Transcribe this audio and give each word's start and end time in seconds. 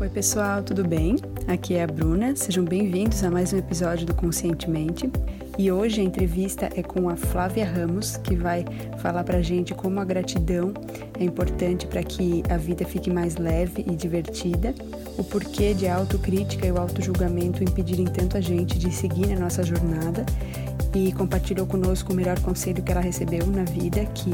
Oi, 0.00 0.08
pessoal, 0.08 0.62
tudo 0.62 0.86
bem? 0.86 1.16
Aqui 1.48 1.74
é 1.74 1.82
a 1.82 1.86
Bruna. 1.88 2.36
Sejam 2.36 2.64
bem-vindos 2.64 3.24
a 3.24 3.30
mais 3.32 3.52
um 3.52 3.58
episódio 3.58 4.06
do 4.06 4.14
Conscientemente. 4.14 5.10
E 5.58 5.72
hoje 5.72 6.00
a 6.00 6.04
entrevista 6.04 6.70
é 6.76 6.84
com 6.84 7.08
a 7.08 7.16
Flávia 7.16 7.66
Ramos, 7.66 8.16
que 8.16 8.36
vai 8.36 8.64
falar 8.98 9.24
pra 9.24 9.42
gente 9.42 9.74
como 9.74 9.98
a 9.98 10.04
gratidão 10.04 10.72
é 11.18 11.24
importante 11.24 11.84
para 11.88 12.04
que 12.04 12.44
a 12.48 12.56
vida 12.56 12.84
fique 12.84 13.10
mais 13.10 13.34
leve 13.34 13.84
e 13.90 13.96
divertida, 13.96 14.72
o 15.18 15.24
porquê 15.24 15.74
de 15.74 15.88
a 15.88 15.96
autocrítica 15.96 16.64
e 16.64 16.70
o 16.70 16.78
autojulgamento 16.78 17.64
impedirem 17.64 18.06
tanto 18.06 18.36
a 18.36 18.40
gente 18.40 18.78
de 18.78 18.94
seguir 18.94 19.26
na 19.26 19.40
nossa 19.40 19.64
jornada 19.64 20.24
e 20.94 21.12
compartilhou 21.12 21.66
conosco 21.66 22.12
o 22.12 22.16
melhor 22.16 22.38
conselho 22.40 22.82
que 22.82 22.92
ela 22.92 23.00
recebeu 23.00 23.46
na 23.48 23.64
vida, 23.64 24.04
que 24.06 24.30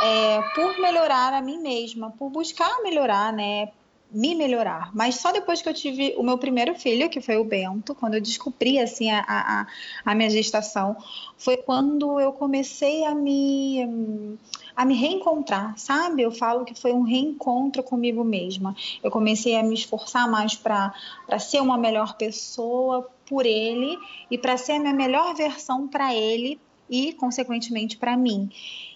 é, 0.01 0.41
por 0.55 0.79
melhorar 0.79 1.33
a 1.33 1.41
mim 1.41 1.57
mesma, 1.57 2.11
por 2.11 2.29
buscar 2.29 2.81
melhorar, 2.81 3.33
né? 3.33 3.69
Me 4.11 4.35
melhorar. 4.35 4.91
Mas 4.93 5.15
só 5.15 5.31
depois 5.31 5.61
que 5.61 5.69
eu 5.69 5.73
tive 5.73 6.15
o 6.17 6.23
meu 6.23 6.37
primeiro 6.37 6.75
filho, 6.75 7.09
que 7.09 7.19
foi 7.19 7.37
o 7.37 7.43
Bento, 7.43 7.93
quando 7.93 8.13
eu 8.13 8.21
descobri 8.21 8.79
assim 8.79 9.11
a, 9.11 9.23
a, 9.27 9.67
a 10.05 10.15
minha 10.15 10.29
gestação, 10.29 10.95
foi 11.37 11.57
quando 11.57 12.19
eu 12.19 12.31
comecei 12.31 13.05
a 13.05 13.13
me 13.13 14.37
a 14.75 14.83
me 14.83 14.93
reencontrar, 14.93 15.77
sabe? 15.77 16.21
Eu 16.21 16.31
falo 16.31 16.65
que 16.65 16.73
foi 16.73 16.91
um 16.91 17.03
reencontro 17.03 17.81
comigo 17.81 18.23
mesma. 18.23 18.75
Eu 19.01 19.09
comecei 19.09 19.55
a 19.55 19.63
me 19.63 19.73
esforçar 19.73 20.29
mais 20.29 20.55
para 20.55 20.93
ser 21.39 21.61
uma 21.61 21.77
melhor 21.77 22.17
pessoa 22.17 23.09
por 23.25 23.45
ele 23.45 23.97
e 24.29 24.37
para 24.37 24.57
ser 24.57 24.73
a 24.73 24.79
minha 24.79 24.93
melhor 24.93 25.33
versão 25.33 25.87
para 25.87 26.13
ele 26.13 26.59
e, 26.89 27.13
consequentemente, 27.13 27.97
para 27.97 28.17
mim. 28.17 28.49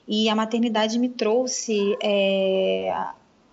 E 0.08 0.28
a 0.28 0.36
maternidade 0.36 1.00
me 1.00 1.08
trouxe 1.08 1.98
é, 2.02 3.06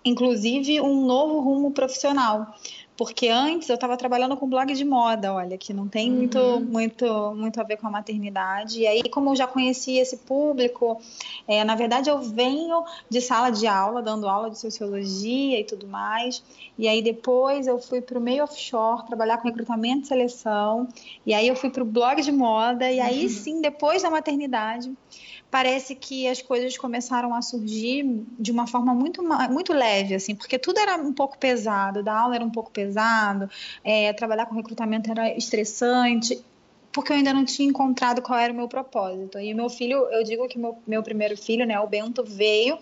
inclusive 0.07 0.81
um 0.81 1.05
novo 1.05 1.39
rumo 1.39 1.71
profissional. 1.71 2.53
Porque 2.97 3.27
antes 3.27 3.69
eu 3.69 3.75
estava 3.75 3.95
trabalhando 3.95 4.35
com 4.35 4.49
blog 4.49 4.73
de 4.73 4.83
moda, 4.83 5.31
olha, 5.31 5.55
que 5.55 5.71
não 5.71 5.87
tem 5.87 6.09
uhum. 6.09 6.17
muito, 6.17 6.59
muito, 6.61 7.35
muito 7.35 7.61
a 7.61 7.63
ver 7.63 7.77
com 7.77 7.85
a 7.85 7.91
maternidade. 7.91 8.79
E 8.79 8.87
aí, 8.87 9.03
como 9.07 9.29
eu 9.29 9.35
já 9.35 9.45
conhecia 9.45 10.01
esse 10.01 10.17
público, 10.17 10.99
é, 11.47 11.63
na 11.63 11.75
verdade 11.75 12.09
eu 12.09 12.19
venho 12.19 12.83
de 13.07 13.21
sala 13.21 13.51
de 13.51 13.67
aula, 13.67 14.01
dando 14.01 14.27
aula 14.27 14.49
de 14.49 14.57
sociologia 14.57 15.59
e 15.59 15.63
tudo 15.63 15.87
mais. 15.87 16.43
E 16.75 16.87
aí 16.87 17.03
depois 17.03 17.67
eu 17.67 17.77
fui 17.77 18.01
para 18.01 18.17
o 18.17 18.21
meio 18.21 18.43
offshore, 18.43 19.05
trabalhar 19.05 19.37
com 19.37 19.47
recrutamento 19.47 20.05
e 20.05 20.07
seleção. 20.07 20.87
E 21.23 21.35
aí 21.35 21.47
eu 21.47 21.55
fui 21.55 21.69
para 21.69 21.83
o 21.83 21.85
blog 21.85 22.19
de 22.19 22.31
moda. 22.31 22.91
E 22.91 22.99
aí 22.99 23.23
uhum. 23.23 23.29
sim, 23.29 23.61
depois 23.61 24.01
da 24.01 24.09
maternidade, 24.09 24.91
parece 25.49 25.95
que 25.95 26.27
as 26.27 26.41
coisas 26.41 26.77
começaram 26.77 27.33
a 27.33 27.41
surgir 27.41 28.03
de 28.39 28.51
uma 28.51 28.67
forma 28.67 28.93
muito, 28.93 29.23
muito 29.49 29.73
leve, 29.73 30.15
assim, 30.15 30.35
porque 30.35 30.59
tudo 30.59 30.79
era 30.79 30.97
um 30.97 31.13
pouco 31.13 31.37
pesado, 31.37 32.03
da 32.03 32.17
aula 32.17 32.35
era 32.35 32.43
um 32.43 32.49
pouco 32.49 32.71
pesado, 32.71 33.49
é, 33.83 34.11
trabalhar 34.13 34.45
com 34.45 34.55
recrutamento 34.55 35.09
era 35.09 35.35
estressante 35.35 36.43
porque 36.97 37.11
eu 37.11 37.15
ainda 37.15 37.31
não 37.31 37.45
tinha 37.45 37.69
encontrado 37.69 38.23
qual 38.23 38.39
era 38.39 38.51
o 38.51 38.55
meu 38.55 38.67
propósito. 38.67 39.37
E 39.37 39.53
meu 39.53 39.69
filho, 39.69 40.07
eu 40.09 40.23
digo 40.23 40.47
que 40.47 40.57
meu, 40.57 40.79
meu 40.87 41.03
primeiro 41.03 41.37
filho, 41.37 41.63
né, 41.63 41.79
o 41.79 41.85
Bento, 41.85 42.23
veio 42.23 42.75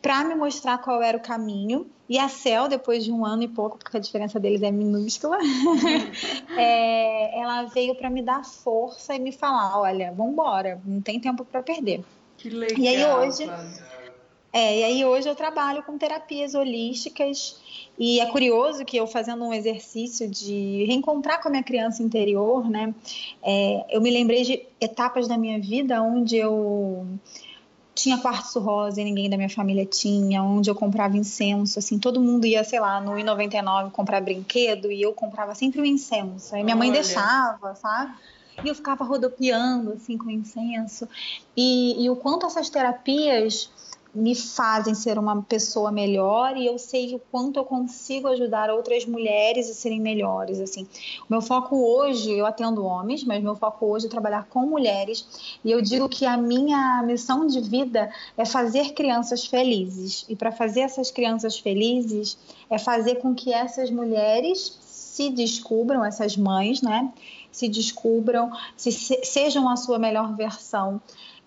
para 0.00 0.22
me 0.22 0.36
mostrar 0.36 0.78
qual 0.78 1.02
era 1.02 1.16
o 1.16 1.20
caminho. 1.20 1.84
E 2.08 2.16
a 2.16 2.28
Cel, 2.28 2.68
depois 2.68 3.04
de 3.04 3.10
um 3.10 3.26
ano 3.26 3.42
e 3.42 3.48
pouco, 3.48 3.76
porque 3.76 3.96
a 3.96 4.00
diferença 4.00 4.38
deles 4.38 4.62
é 4.62 4.70
minúscula, 4.70 5.36
é, 6.56 7.40
ela 7.40 7.64
veio 7.64 7.96
para 7.96 8.08
me 8.08 8.22
dar 8.22 8.44
força 8.44 9.16
e 9.16 9.18
me 9.18 9.32
falar: 9.32 9.80
olha, 9.80 10.12
vamos 10.16 10.32
embora, 10.32 10.80
não 10.84 11.00
tem 11.00 11.18
tempo 11.18 11.44
para 11.44 11.60
perder. 11.60 12.04
Que 12.38 12.50
legal. 12.50 12.78
E 12.78 12.86
aí 12.86 13.04
hoje. 13.04 13.50
É, 14.52 14.80
e 14.80 14.84
aí 14.84 15.04
hoje 15.04 15.28
eu 15.28 15.34
trabalho 15.34 15.82
com 15.84 15.96
terapias 15.96 16.54
holísticas 16.54 17.60
e 17.96 18.18
é 18.18 18.26
curioso 18.26 18.84
que 18.84 18.96
eu 18.96 19.06
fazendo 19.06 19.44
um 19.44 19.54
exercício 19.54 20.28
de 20.28 20.84
reencontrar 20.86 21.40
com 21.40 21.48
a 21.48 21.50
minha 21.50 21.62
criança 21.62 22.02
interior, 22.02 22.68
né, 22.68 22.92
é, 23.42 23.86
eu 23.90 24.00
me 24.00 24.10
lembrei 24.10 24.42
de 24.42 24.62
etapas 24.80 25.28
da 25.28 25.38
minha 25.38 25.60
vida 25.60 26.02
onde 26.02 26.36
eu 26.36 27.06
tinha 27.94 28.18
quartzo 28.18 28.58
rosa 28.58 29.00
e 29.00 29.04
ninguém 29.04 29.28
da 29.28 29.36
minha 29.36 29.50
família 29.50 29.84
tinha, 29.84 30.42
onde 30.42 30.70
eu 30.70 30.74
comprava 30.74 31.16
incenso, 31.16 31.78
assim, 31.78 31.98
todo 31.98 32.20
mundo 32.20 32.46
ia, 32.46 32.64
sei 32.64 32.80
lá, 32.80 33.00
no 33.00 33.12
I99 33.12 33.90
comprar 33.90 34.20
brinquedo 34.20 34.90
e 34.90 35.02
eu 35.02 35.12
comprava 35.12 35.54
sempre 35.54 35.80
o 35.80 35.84
incenso. 35.84 36.54
Aí 36.54 36.64
minha 36.64 36.76
mãe 36.76 36.88
Olha. 36.88 37.00
deixava, 37.00 37.74
sabe? 37.74 38.14
E 38.64 38.68
eu 38.68 38.74
ficava 38.74 39.04
rodopiando, 39.04 39.92
assim, 39.92 40.16
com 40.16 40.30
incenso. 40.30 41.08
E, 41.56 42.02
e 42.02 42.08
o 42.08 42.16
quanto 42.16 42.46
essas 42.46 42.70
terapias 42.70 43.70
me 44.14 44.34
fazem 44.34 44.94
ser 44.94 45.18
uma 45.18 45.42
pessoa 45.42 45.92
melhor 45.92 46.56
e 46.56 46.66
eu 46.66 46.78
sei 46.78 47.14
o 47.14 47.20
quanto 47.30 47.58
eu 47.58 47.64
consigo 47.64 48.28
ajudar 48.28 48.68
outras 48.70 49.06
mulheres 49.06 49.70
a 49.70 49.74
serem 49.74 50.00
melhores 50.00 50.60
assim. 50.60 50.84
O 51.22 51.26
meu 51.30 51.40
foco 51.40 51.76
hoje, 51.76 52.32
eu 52.32 52.44
atendo 52.44 52.84
homens, 52.84 53.22
mas 53.24 53.42
meu 53.42 53.54
foco 53.54 53.86
hoje 53.86 54.06
é 54.06 54.08
trabalhar 54.08 54.46
com 54.48 54.66
mulheres 54.66 55.58
e 55.64 55.70
eu 55.70 55.80
digo 55.80 56.08
que 56.08 56.26
a 56.26 56.36
minha 56.36 57.02
missão 57.04 57.46
de 57.46 57.60
vida 57.60 58.10
é 58.36 58.44
fazer 58.44 58.92
crianças 58.94 59.46
felizes. 59.46 60.24
E 60.28 60.34
para 60.34 60.50
fazer 60.50 60.80
essas 60.80 61.10
crianças 61.10 61.58
felizes 61.58 62.36
é 62.68 62.78
fazer 62.78 63.16
com 63.16 63.34
que 63.34 63.52
essas 63.52 63.90
mulheres 63.90 64.78
se 64.84 65.30
descubram, 65.30 66.04
essas 66.04 66.36
mães, 66.36 66.82
né? 66.82 67.12
Se 67.52 67.68
descubram, 67.68 68.50
se, 68.76 68.90
sejam 68.92 69.68
a 69.68 69.76
sua 69.76 69.98
melhor 69.98 70.34
versão 70.34 71.00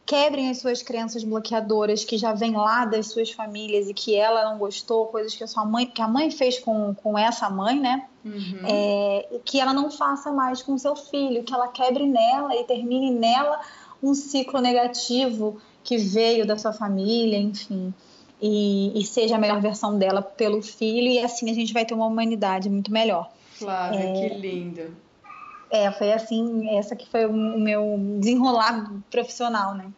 quebrem 0.05 0.49
as 0.49 0.59
suas 0.59 0.81
crenças 0.81 1.23
bloqueadoras 1.23 2.03
que 2.03 2.17
já 2.17 2.33
vêm 2.33 2.55
lá 2.55 2.85
das 2.85 3.07
suas 3.07 3.31
famílias 3.31 3.89
e 3.89 3.93
que 3.93 4.15
ela 4.15 4.43
não 4.51 4.57
gostou, 4.57 5.07
coisas 5.07 5.33
que 5.33 5.43
a 5.43 5.47
sua 5.47 5.65
mãe, 5.65 5.85
que 5.85 6.01
a 6.01 6.07
mãe 6.07 6.29
fez 6.29 6.59
com, 6.59 6.93
com 6.93 7.17
essa 7.17 7.49
mãe, 7.49 7.79
né? 7.79 8.05
Uhum. 8.25 8.59
É, 8.65 9.39
que 9.45 9.59
ela 9.59 9.73
não 9.73 9.89
faça 9.89 10.31
mais 10.31 10.61
com 10.61 10.77
seu 10.77 10.95
filho, 10.95 11.43
que 11.43 11.53
ela 11.53 11.69
quebre 11.69 12.05
nela 12.05 12.55
e 12.55 12.63
termine 12.65 13.11
nela 13.11 13.59
um 14.01 14.13
ciclo 14.13 14.59
negativo 14.59 15.57
que 15.83 15.97
veio 15.97 16.45
da 16.45 16.57
sua 16.57 16.73
família, 16.73 17.37
enfim. 17.37 17.93
E, 18.41 18.91
e, 18.99 19.05
seja 19.05 19.35
a 19.35 19.39
melhor 19.39 19.61
versão 19.61 19.97
dela 19.97 20.21
pelo 20.21 20.61
filho, 20.61 21.07
e 21.07 21.19
assim 21.19 21.49
a 21.49 21.53
gente 21.53 21.71
vai 21.71 21.85
ter 21.85 21.93
uma 21.93 22.05
humanidade 22.05 22.69
muito 22.69 22.91
melhor. 22.91 23.31
Flávia, 23.53 23.99
é... 23.99 24.13
que 24.13 24.35
lindo. 24.35 25.02
É, 25.73 25.91
foi 25.91 26.13
assim, 26.13 26.77
essa 26.77 26.95
que 26.95 27.09
foi 27.09 27.25
o 27.25 27.33
meu 27.33 27.97
desenrolar 28.19 28.91
profissional, 29.09 29.73
né? 29.73 29.91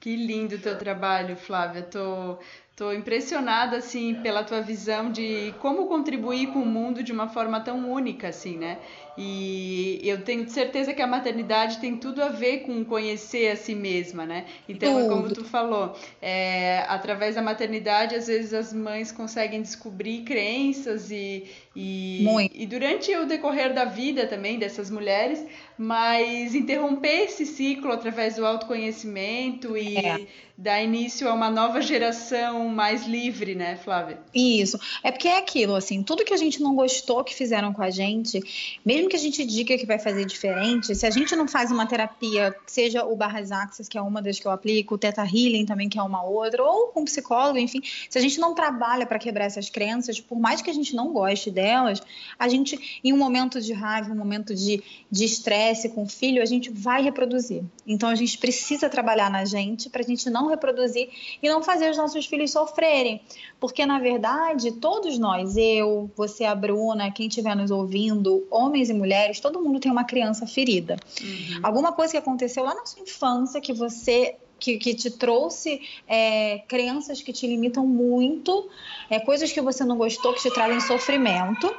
Que 0.00 0.16
lindo 0.16 0.56
o 0.56 0.58
teu 0.58 0.78
trabalho, 0.78 1.36
Flávia. 1.36 1.82
Tô, 1.82 2.38
Estou 2.76 2.92
impressionada 2.92 3.78
assim 3.78 4.16
pela 4.16 4.44
tua 4.44 4.60
visão 4.60 5.10
de 5.10 5.54
como 5.62 5.86
contribuir 5.86 6.48
com 6.48 6.58
o 6.58 6.66
mundo 6.66 7.02
de 7.02 7.10
uma 7.10 7.26
forma 7.26 7.58
tão 7.58 7.90
única 7.90 8.28
assim, 8.28 8.58
né? 8.58 8.78
E 9.18 10.00
eu 10.02 10.22
tenho 10.22 10.48
certeza 10.48 10.92
que 10.92 11.00
a 11.00 11.06
maternidade 11.06 11.78
tem 11.78 11.96
tudo 11.96 12.22
a 12.22 12.28
ver 12.28 12.58
com 12.60 12.84
conhecer 12.84 13.50
a 13.50 13.56
si 13.56 13.74
mesma, 13.74 14.26
né? 14.26 14.44
Então, 14.68 14.98
é 15.00 15.08
como 15.08 15.32
tu 15.32 15.44
falou, 15.44 15.96
é, 16.20 16.84
através 16.88 17.34
da 17.34 17.42
maternidade, 17.42 18.14
às 18.14 18.26
vezes 18.26 18.52
as 18.52 18.72
mães 18.72 19.10
conseguem 19.10 19.62
descobrir 19.62 20.22
crenças 20.22 21.10
e, 21.10 21.44
e, 21.74 22.26
e 22.54 22.66
durante 22.66 23.14
o 23.16 23.26
decorrer 23.26 23.72
da 23.72 23.84
vida 23.84 24.26
também 24.26 24.58
dessas 24.58 24.90
mulheres, 24.90 25.44
mas 25.78 26.54
interromper 26.54 27.24
esse 27.24 27.44
ciclo 27.44 27.92
através 27.92 28.36
do 28.36 28.46
autoconhecimento 28.46 29.76
e 29.76 29.96
é. 29.98 30.26
dar 30.56 30.82
início 30.82 31.28
a 31.28 31.34
uma 31.34 31.50
nova 31.50 31.82
geração 31.82 32.68
mais 32.68 33.06
livre, 33.06 33.54
né, 33.54 33.76
Flávia? 33.76 34.18
Isso. 34.34 34.78
É 35.02 35.10
porque 35.10 35.28
é 35.28 35.38
aquilo, 35.38 35.74
assim, 35.74 36.02
tudo 36.02 36.24
que 36.24 36.32
a 36.32 36.38
gente 36.38 36.62
não 36.62 36.74
gostou 36.74 37.22
que 37.22 37.34
fizeram 37.34 37.72
com 37.72 37.82
a 37.82 37.90
gente, 37.90 38.40
mesmo 38.84 39.05
mesmo 39.06 39.08
que 39.08 39.16
a 39.16 39.18
gente 39.18 39.44
diga 39.44 39.78
que 39.78 39.86
vai 39.86 39.98
fazer 39.98 40.24
diferente, 40.24 40.94
se 40.94 41.06
a 41.06 41.10
gente 41.10 41.34
não 41.36 41.46
faz 41.46 41.70
uma 41.70 41.86
terapia, 41.86 42.54
seja 42.66 43.04
o 43.04 43.14
Barras 43.16 43.52
Axis, 43.52 43.88
que 43.88 43.96
é 43.96 44.02
uma 44.02 44.20
das 44.20 44.38
que 44.38 44.46
eu 44.46 44.50
aplico, 44.50 44.94
o 44.94 44.98
Teta 44.98 45.22
Healing 45.22 45.64
também, 45.64 45.88
que 45.88 45.98
é 45.98 46.02
uma 46.02 46.22
outra, 46.22 46.62
ou 46.62 46.88
com 46.88 47.00
um 47.00 47.04
psicólogo, 47.04 47.58
enfim, 47.58 47.80
se 48.10 48.18
a 48.18 48.20
gente 48.20 48.38
não 48.38 48.54
trabalha 48.54 49.06
para 49.06 49.18
quebrar 49.18 49.44
essas 49.44 49.70
crenças, 49.70 50.20
por 50.20 50.38
mais 50.38 50.60
que 50.60 50.70
a 50.70 50.74
gente 50.74 50.94
não 50.94 51.12
goste 51.12 51.50
delas, 51.50 52.02
a 52.38 52.48
gente, 52.48 53.00
em 53.02 53.12
um 53.12 53.16
momento 53.16 53.60
de 53.60 53.72
raiva, 53.72 54.12
um 54.12 54.16
momento 54.16 54.54
de 54.54 54.82
estresse 55.12 55.88
com 55.90 56.02
o 56.02 56.08
filho, 56.08 56.42
a 56.42 56.46
gente 56.46 56.70
vai 56.70 57.02
reproduzir. 57.02 57.62
Então 57.86 58.08
a 58.08 58.14
gente 58.14 58.36
precisa 58.38 58.88
trabalhar 58.88 59.30
na 59.30 59.44
gente 59.44 59.88
para 59.88 60.02
a 60.02 60.04
gente 60.04 60.28
não 60.28 60.48
reproduzir 60.48 61.08
e 61.42 61.48
não 61.48 61.62
fazer 61.62 61.90
os 61.90 61.96
nossos 61.96 62.26
filhos 62.26 62.50
sofrerem. 62.50 63.20
Porque, 63.60 63.86
na 63.86 63.98
verdade, 63.98 64.72
todos 64.72 65.18
nós, 65.18 65.56
eu, 65.56 66.10
você, 66.14 66.44
a 66.44 66.54
Bruna, 66.54 67.10
quem 67.10 67.28
estiver 67.28 67.54
nos 67.56 67.70
ouvindo, 67.70 68.46
homens 68.50 68.90
e 68.90 68.94
mulheres, 68.96 69.40
todo 69.40 69.60
mundo 69.60 69.78
tem 69.78 69.90
uma 69.90 70.04
criança 70.04 70.46
ferida. 70.46 70.96
Uhum. 71.20 71.60
Alguma 71.62 71.92
coisa 71.92 72.12
que 72.12 72.18
aconteceu 72.18 72.64
lá 72.64 72.74
na 72.74 72.86
sua 72.86 73.02
infância 73.02 73.60
que 73.60 73.72
você 73.72 74.36
que, 74.58 74.78
que, 74.78 74.94
te 74.94 75.10
trouxe 75.10 75.80
é, 76.08 76.60
crenças 76.66 77.20
que 77.20 77.32
te 77.32 77.46
limitam 77.46 77.86
muito, 77.86 78.68
é, 79.10 79.20
coisas 79.20 79.52
que 79.52 79.60
você 79.60 79.84
não 79.84 79.98
gostou, 79.98 80.32
que 80.32 80.40
te 80.40 80.50
trazem 80.50 80.80
sofrimento, 80.80 81.70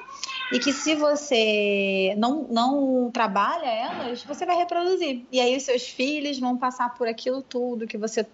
e 0.51 0.59
que 0.59 0.71
se 0.71 0.95
você 0.95 2.13
não, 2.17 2.43
não 2.49 3.11
trabalha 3.11 3.65
elas, 3.65 4.23
você 4.23 4.45
vai 4.45 4.55
reproduzir. 4.55 5.25
E 5.31 5.39
aí 5.39 5.57
os 5.57 5.63
seus 5.63 5.83
filhos 5.87 6.39
vão 6.39 6.55
passar 6.55 6.93
por 6.93 7.07
aquilo 7.07 7.41
tudo 7.41 7.87
que 7.87 7.97
você 7.97 8.25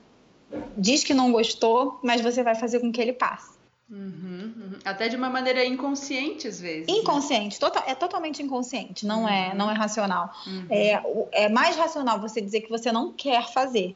diz 0.78 1.04
que 1.04 1.14
não 1.14 1.32
gostou, 1.32 2.00
mas 2.04 2.22
você 2.22 2.44
vai 2.44 2.56
fazer 2.56 2.80
com 2.80 2.92
que 2.92 3.02
ele 3.02 3.14
passe. 3.14 3.53
Uhum, 3.94 4.54
uhum. 4.58 4.80
Até 4.84 5.08
de 5.08 5.16
uma 5.16 5.30
maneira 5.30 5.64
inconsciente 5.64 6.48
às 6.48 6.60
vezes. 6.60 6.88
Né? 6.88 6.96
Inconsciente, 6.96 7.56
né? 7.56 7.60
Tota-, 7.60 7.84
é 7.86 7.94
totalmente 7.94 8.42
inconsciente, 8.42 9.06
não 9.06 9.30
é, 9.30 9.48
uhum. 9.48 9.52
é, 9.52 9.56
não 9.56 9.72
é 9.72 9.74
racional. 9.76 10.34
Uhum. 10.48 10.66
É, 10.68 11.04
é 11.32 11.50
mais 11.50 11.76
racional 11.76 12.20
você 12.20 12.42
dizer 12.42 12.62
que 12.62 12.70
você 12.72 12.92
não 12.92 13.14
quer 13.14 13.54
fazer, 13.54 13.94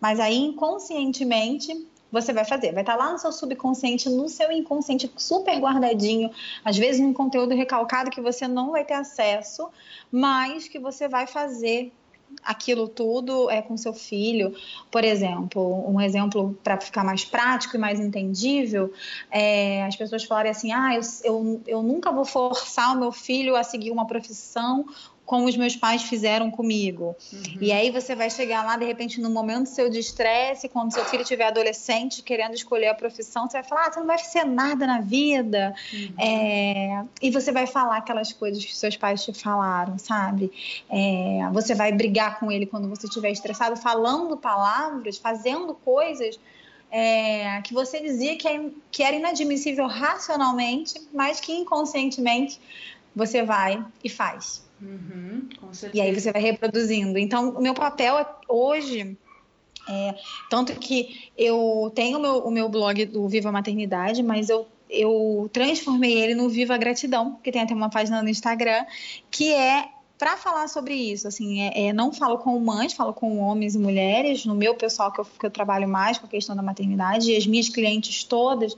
mas 0.00 0.18
aí 0.18 0.38
inconscientemente 0.38 1.86
você 2.10 2.32
vai 2.32 2.46
fazer. 2.46 2.72
Vai 2.72 2.82
estar 2.82 2.96
lá 2.96 3.12
no 3.12 3.18
seu 3.18 3.30
subconsciente, 3.30 4.08
no 4.08 4.26
seu 4.26 4.50
inconsciente, 4.50 5.10
super 5.18 5.58
guardadinho, 5.58 6.30
às 6.64 6.78
vezes 6.78 7.02
um 7.02 7.12
conteúdo 7.12 7.54
recalcado 7.54 8.10
que 8.10 8.22
você 8.22 8.48
não 8.48 8.70
vai 8.70 8.86
ter 8.86 8.94
acesso, 8.94 9.68
mas 10.10 10.66
que 10.66 10.78
você 10.78 11.08
vai 11.08 11.26
fazer 11.26 11.92
aquilo 12.44 12.88
tudo 12.88 13.50
é 13.50 13.60
com 13.60 13.76
seu 13.76 13.92
filho. 13.92 14.54
Por 14.90 15.04
exemplo, 15.04 15.88
um 15.90 16.00
exemplo 16.00 16.56
para 16.62 16.80
ficar 16.80 17.04
mais 17.04 17.24
prático 17.24 17.76
e 17.76 17.78
mais 17.78 17.98
entendível, 17.98 18.92
é, 19.30 19.84
as 19.84 19.96
pessoas 19.96 20.24
falarem 20.24 20.50
assim: 20.50 20.72
ah, 20.72 20.94
eu, 20.94 21.00
eu, 21.24 21.62
eu 21.66 21.82
nunca 21.82 22.12
vou 22.12 22.24
forçar 22.24 22.96
o 22.96 23.00
meu 23.00 23.12
filho 23.12 23.56
a 23.56 23.64
seguir 23.64 23.90
uma 23.90 24.06
profissão 24.06 24.86
como 25.26 25.48
os 25.48 25.56
meus 25.56 25.74
pais 25.74 26.04
fizeram 26.04 26.50
comigo. 26.52 27.16
Uhum. 27.32 27.58
E 27.60 27.72
aí 27.72 27.90
você 27.90 28.14
vai 28.14 28.30
chegar 28.30 28.64
lá, 28.64 28.76
de 28.76 28.84
repente, 28.84 29.20
no 29.20 29.28
momento 29.28 29.66
seu 29.66 29.90
de 29.90 29.98
estresse, 29.98 30.68
quando 30.68 30.92
seu 30.92 31.04
filho 31.04 31.22
estiver 31.22 31.48
adolescente, 31.48 32.22
querendo 32.22 32.54
escolher 32.54 32.86
a 32.86 32.94
profissão, 32.94 33.50
você 33.50 33.60
vai 33.60 33.64
falar, 33.64 33.86
ah, 33.86 33.92
você 33.92 34.00
não 34.00 34.06
vai 34.06 34.18
ser 34.18 34.44
nada 34.44 34.86
na 34.86 35.00
vida. 35.00 35.74
Uhum. 35.92 36.14
É... 36.16 37.04
E 37.20 37.30
você 37.30 37.50
vai 37.50 37.66
falar 37.66 37.96
aquelas 37.96 38.32
coisas 38.32 38.64
que 38.64 38.74
seus 38.74 38.96
pais 38.96 39.24
te 39.24 39.32
falaram, 39.32 39.98
sabe? 39.98 40.52
É... 40.88 41.40
Você 41.52 41.74
vai 41.74 41.90
brigar 41.90 42.38
com 42.38 42.50
ele 42.52 42.64
quando 42.64 42.88
você 42.88 43.08
estiver 43.08 43.30
estressado, 43.30 43.76
falando 43.76 44.36
palavras, 44.36 45.18
fazendo 45.18 45.74
coisas 45.74 46.38
é... 46.88 47.60
que 47.62 47.74
você 47.74 48.00
dizia 48.00 48.36
que, 48.36 48.46
é... 48.46 48.64
que 48.92 49.02
era 49.02 49.16
inadmissível 49.16 49.88
racionalmente, 49.88 50.94
mas 51.12 51.40
que 51.40 51.52
inconscientemente 51.52 52.60
você 53.12 53.42
vai 53.42 53.84
e 54.04 54.08
faz. 54.08 54.65
Uhum, 54.80 55.48
e 55.94 56.00
aí 56.00 56.12
você 56.14 56.30
vai 56.30 56.42
reproduzindo. 56.42 57.18
Então, 57.18 57.50
o 57.50 57.62
meu 57.62 57.72
papel 57.72 58.18
é, 58.18 58.26
hoje 58.48 59.16
é, 59.88 60.14
tanto 60.50 60.74
que 60.74 61.30
eu 61.36 61.90
tenho 61.94 62.18
o 62.18 62.20
meu, 62.20 62.38
o 62.38 62.50
meu 62.50 62.68
blog 62.68 63.04
do 63.06 63.28
Viva 63.28 63.52
Maternidade, 63.52 64.22
mas 64.22 64.48
eu, 64.48 64.66
eu 64.90 65.48
transformei 65.52 66.12
ele 66.12 66.34
no 66.34 66.48
Viva 66.48 66.76
Gratidão, 66.76 67.38
que 67.42 67.52
tem 67.52 67.62
até 67.62 67.72
uma 67.72 67.88
página 67.88 68.22
no 68.22 68.28
Instagram, 68.28 68.84
que 69.30 69.52
é 69.52 69.88
para 70.18 70.36
falar 70.36 70.66
sobre 70.68 70.94
isso. 70.94 71.28
Assim, 71.28 71.60
é, 71.60 71.88
é, 71.88 71.92
não 71.92 72.12
falo 72.12 72.38
com 72.38 72.58
mães, 72.58 72.94
falo 72.94 73.12
com 73.12 73.38
homens 73.38 73.74
e 73.74 73.78
mulheres, 73.78 74.44
no 74.44 74.54
meu 74.54 74.74
pessoal 74.74 75.12
que 75.12 75.20
eu, 75.20 75.24
que 75.24 75.46
eu 75.46 75.50
trabalho 75.50 75.88
mais 75.88 76.18
com 76.18 76.26
a 76.26 76.30
questão 76.30 76.56
da 76.56 76.62
maternidade, 76.62 77.30
e 77.30 77.36
as 77.36 77.46
minhas 77.46 77.68
clientes 77.68 78.24
todas 78.24 78.76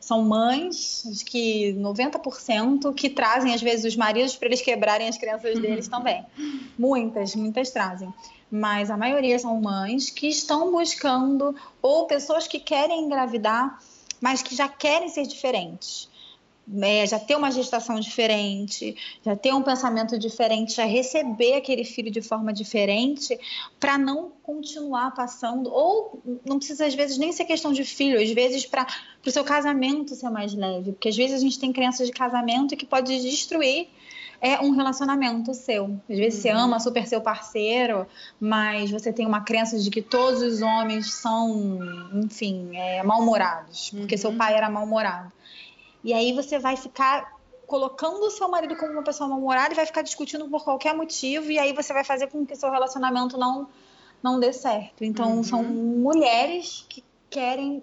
são 0.00 0.22
mães, 0.22 1.04
acho 1.10 1.24
que 1.24 1.72
90%, 1.74 2.94
que 2.94 3.10
trazem 3.10 3.54
às 3.54 3.60
vezes 3.60 3.84
os 3.84 3.96
maridos 3.96 4.36
para 4.36 4.48
eles 4.48 4.62
quebrarem 4.62 5.08
as 5.08 5.18
crianças 5.18 5.58
deles 5.58 5.88
também. 5.88 6.24
Muitas, 6.78 7.34
muitas 7.34 7.70
trazem. 7.70 8.12
Mas 8.50 8.90
a 8.90 8.96
maioria 8.96 9.38
são 9.38 9.60
mães 9.60 10.10
que 10.10 10.28
estão 10.28 10.72
buscando, 10.72 11.54
ou 11.82 12.06
pessoas 12.06 12.46
que 12.46 12.58
querem 12.58 13.04
engravidar, 13.04 13.78
mas 14.20 14.42
que 14.42 14.54
já 14.54 14.68
querem 14.68 15.08
ser 15.08 15.26
diferentes 15.26 16.08
é, 16.82 17.06
já 17.06 17.18
ter 17.18 17.36
uma 17.36 17.50
gestação 17.50 17.98
diferente, 17.98 18.96
já 19.24 19.34
ter 19.34 19.52
um 19.54 19.62
pensamento 19.62 20.18
diferente, 20.18 20.74
já 20.74 20.84
receber 20.84 21.54
aquele 21.54 21.84
filho 21.84 22.10
de 22.10 22.20
forma 22.20 22.52
diferente, 22.52 23.38
para 23.80 23.96
não 23.96 24.30
continuar 24.42 25.14
passando, 25.14 25.72
ou 25.72 26.22
não 26.44 26.58
precisa 26.58 26.86
às 26.86 26.94
vezes 26.94 27.18
nem 27.18 27.32
ser 27.32 27.44
questão 27.44 27.72
de 27.72 27.84
filho, 27.84 28.20
às 28.20 28.30
vezes 28.30 28.66
para 28.66 28.86
o 29.26 29.30
seu 29.30 29.44
casamento 29.44 30.14
ser 30.14 30.30
mais 30.30 30.54
leve, 30.54 30.92
porque 30.92 31.08
às 31.08 31.16
vezes 31.16 31.36
a 31.36 31.40
gente 31.40 31.58
tem 31.58 31.72
crianças 31.72 32.06
de 32.06 32.12
casamento 32.12 32.76
que 32.76 32.86
pode 32.86 33.20
destruir 33.20 33.88
é 34.40 34.60
um 34.60 34.70
relacionamento 34.70 35.52
seu. 35.52 35.98
Às 36.08 36.16
vezes 36.16 36.36
uhum. 36.36 36.42
você 36.42 36.48
ama 36.50 36.80
super 36.80 37.06
seu 37.06 37.20
parceiro, 37.20 38.06
mas 38.38 38.90
você 38.90 39.12
tem 39.12 39.26
uma 39.26 39.40
crença 39.40 39.78
de 39.78 39.90
que 39.90 40.00
todos 40.00 40.42
os 40.42 40.62
homens 40.62 41.12
são, 41.14 41.78
enfim, 42.14 42.70
é, 42.76 43.02
mal-humorados, 43.02 43.90
porque 43.90 44.14
uhum. 44.14 44.20
seu 44.20 44.32
pai 44.34 44.54
era 44.54 44.70
mal-humorado. 44.70 45.32
E 46.02 46.12
aí 46.12 46.32
você 46.32 46.58
vai 46.58 46.76
ficar 46.76 47.38
colocando 47.66 48.22
o 48.24 48.30
seu 48.30 48.48
marido 48.48 48.74
como 48.76 48.92
uma 48.92 49.02
pessoa 49.02 49.28
mal-humorada 49.28 49.74
e 49.74 49.76
vai 49.76 49.84
ficar 49.84 50.02
discutindo 50.02 50.48
por 50.48 50.64
qualquer 50.64 50.94
motivo, 50.94 51.50
e 51.50 51.58
aí 51.58 51.72
você 51.72 51.92
vai 51.92 52.02
fazer 52.02 52.28
com 52.28 52.46
que 52.46 52.56
seu 52.56 52.70
relacionamento 52.70 53.36
não, 53.36 53.68
não 54.22 54.40
dê 54.40 54.52
certo. 54.52 55.04
Então, 55.04 55.36
uhum. 55.36 55.44
são 55.44 55.62
mulheres 55.62 56.86
que 56.88 57.04
querem 57.28 57.82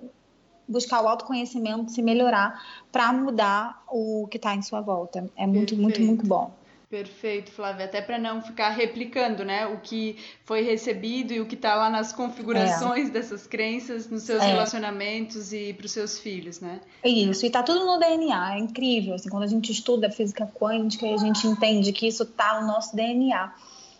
buscar 0.68 1.04
o 1.04 1.08
autoconhecimento, 1.08 1.92
se 1.92 2.02
melhorar 2.02 2.60
para 2.92 3.14
mudar 3.14 3.84
o 3.88 4.28
que 4.30 4.38
está 4.38 4.56
em 4.56 4.64
sua 4.64 4.82
volta. 4.82 5.20
É 5.36 5.46
muito, 5.46 5.76
Perfeito. 5.76 5.82
muito, 5.82 6.02
muito 6.02 6.26
bom. 6.26 6.52
Perfeito, 6.96 7.52
Flávia. 7.52 7.84
Até 7.84 8.02
para 8.02 8.18
não 8.18 8.42
ficar 8.42 8.70
replicando, 8.70 9.44
né, 9.44 9.68
o 9.68 9.82
que 9.82 10.16
foi 10.46 10.62
recebido 10.62 11.34
e 11.34 11.42
o 11.42 11.46
que 11.46 11.56
está 11.56 11.76
lá 11.76 11.90
nas 11.90 12.14
configurações 12.14 13.10
é. 13.10 13.12
dessas 13.12 13.46
crenças 13.46 14.10
nos 14.10 14.24
seus 14.24 14.42
é. 14.42 14.46
relacionamentos 14.46 15.52
e 15.52 15.74
para 15.74 15.88
os 15.88 15.92
seus 15.92 16.18
filhos, 16.18 16.62
né? 16.62 16.80
Isso. 17.04 17.44
E 17.44 17.48
está 17.48 17.62
tudo 17.62 17.86
no 17.86 18.00
DNA. 18.00 18.56
É 18.56 18.60
incrível. 18.60 19.14
Assim, 19.14 19.28
quando 19.28 19.44
a 19.44 19.48
gente 19.48 19.74
estuda 19.74 20.10
física 20.10 20.50
quântica, 20.58 21.06
a 21.06 21.18
gente 21.18 21.46
entende 21.46 21.92
que 21.92 22.08
isso 22.08 22.24
está 22.24 22.62
no 22.62 22.68
nosso 22.68 22.96
DNA. 22.96 23.54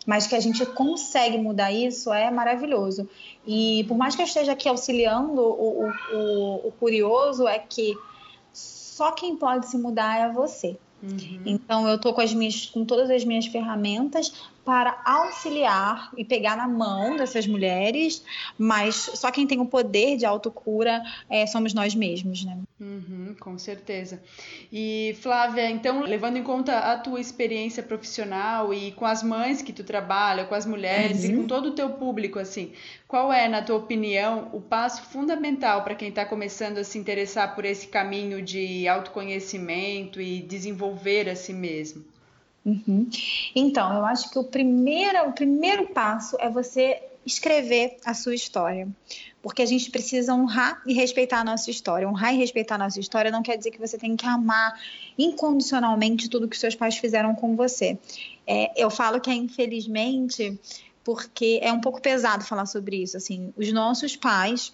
Mas 0.06 0.26
que 0.26 0.34
a 0.34 0.40
gente 0.40 0.64
consegue 0.64 1.36
mudar 1.36 1.70
isso 1.70 2.10
é 2.14 2.30
maravilhoso. 2.30 3.06
E 3.46 3.84
por 3.88 3.98
mais 3.98 4.16
que 4.16 4.22
eu 4.22 4.26
esteja 4.26 4.52
aqui 4.52 4.70
auxiliando, 4.70 5.42
o, 5.42 5.92
o, 6.14 6.68
o 6.68 6.72
curioso 6.80 7.46
é 7.46 7.58
que 7.58 7.94
só 8.54 9.12
quem 9.12 9.36
pode 9.36 9.66
se 9.66 9.76
mudar 9.76 10.18
é 10.18 10.32
você. 10.32 10.78
Uhum. 11.02 11.40
Então 11.44 11.88
eu 11.88 11.98
tô 11.98 12.12
com 12.14 12.20
as 12.20 12.32
minhas, 12.32 12.66
com 12.66 12.84
todas 12.84 13.10
as 13.10 13.24
minhas 13.24 13.46
ferramentas 13.46 14.32
para 14.66 15.00
auxiliar 15.04 16.10
e 16.16 16.24
pegar 16.24 16.56
na 16.56 16.66
mão 16.66 17.16
dessas 17.16 17.46
mulheres, 17.46 18.24
mas 18.58 18.96
só 19.14 19.30
quem 19.30 19.46
tem 19.46 19.60
o 19.60 19.66
poder 19.66 20.16
de 20.16 20.26
autocura 20.26 21.00
é, 21.30 21.46
somos 21.46 21.72
nós 21.72 21.94
mesmos, 21.94 22.44
né? 22.44 22.58
Uhum, 22.80 23.36
com 23.38 23.56
certeza. 23.56 24.20
E 24.72 25.16
Flávia, 25.22 25.70
então, 25.70 26.02
levando 26.02 26.36
em 26.36 26.42
conta 26.42 26.80
a 26.80 26.98
tua 26.98 27.20
experiência 27.20 27.80
profissional 27.80 28.74
e 28.74 28.90
com 28.90 29.06
as 29.06 29.22
mães 29.22 29.62
que 29.62 29.72
tu 29.72 29.84
trabalha, 29.84 30.44
com 30.46 30.54
as 30.56 30.66
mulheres 30.66 31.22
uhum. 31.22 31.30
e 31.30 31.36
com 31.36 31.46
todo 31.46 31.66
o 31.66 31.74
teu 31.76 31.90
público, 31.90 32.40
assim, 32.40 32.72
qual 33.06 33.32
é, 33.32 33.46
na 33.46 33.62
tua 33.62 33.76
opinião, 33.76 34.50
o 34.52 34.60
passo 34.60 35.04
fundamental 35.04 35.84
para 35.84 35.94
quem 35.94 36.08
está 36.08 36.26
começando 36.26 36.78
a 36.78 36.84
se 36.84 36.98
interessar 36.98 37.54
por 37.54 37.64
esse 37.64 37.86
caminho 37.86 38.42
de 38.42 38.88
autoconhecimento 38.88 40.20
e 40.20 40.42
desenvolver 40.42 41.28
a 41.28 41.36
si 41.36 41.52
mesmo? 41.52 42.15
Uhum. 42.66 43.08
Então, 43.54 43.94
eu 43.94 44.04
acho 44.04 44.28
que 44.28 44.38
o 44.40 44.42
primeiro, 44.42 45.28
o 45.28 45.32
primeiro 45.32 45.86
passo 45.86 46.36
é 46.40 46.50
você 46.50 47.00
escrever 47.24 47.96
a 48.04 48.12
sua 48.12 48.34
história. 48.34 48.88
Porque 49.40 49.62
a 49.62 49.66
gente 49.66 49.88
precisa 49.92 50.34
honrar 50.34 50.82
e 50.84 50.92
respeitar 50.92 51.40
a 51.40 51.44
nossa 51.44 51.70
história. 51.70 52.08
Honrar 52.08 52.34
e 52.34 52.38
respeitar 52.38 52.74
a 52.74 52.78
nossa 52.78 52.98
história 52.98 53.30
não 53.30 53.42
quer 53.42 53.56
dizer 53.56 53.70
que 53.70 53.78
você 53.78 53.96
tem 53.96 54.16
que 54.16 54.26
amar 54.26 54.80
incondicionalmente 55.16 56.28
tudo 56.28 56.48
que 56.48 56.58
seus 56.58 56.74
pais 56.74 56.96
fizeram 56.96 57.34
com 57.36 57.54
você. 57.54 57.96
É, 58.44 58.72
eu 58.76 58.90
falo 58.90 59.20
que 59.20 59.30
é 59.30 59.34
infelizmente 59.34 60.58
porque 61.04 61.60
é 61.62 61.72
um 61.72 61.80
pouco 61.80 62.00
pesado 62.00 62.44
falar 62.44 62.66
sobre 62.66 62.96
isso. 62.96 63.16
Assim, 63.16 63.52
os 63.56 63.72
nossos 63.72 64.16
pais 64.16 64.72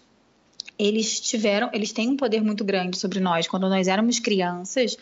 eles 0.79 1.21
tiveram, 1.21 1.71
eles 1.73 1.93
têm 1.93 2.09
um 2.09 2.17
poder 2.17 2.43
muito 2.43 2.65
grande 2.65 2.99
sobre 2.99 3.21
nós. 3.21 3.47
Quando 3.47 3.69
nós 3.69 3.89
éramos 3.89 4.19
crianças, 4.19 4.97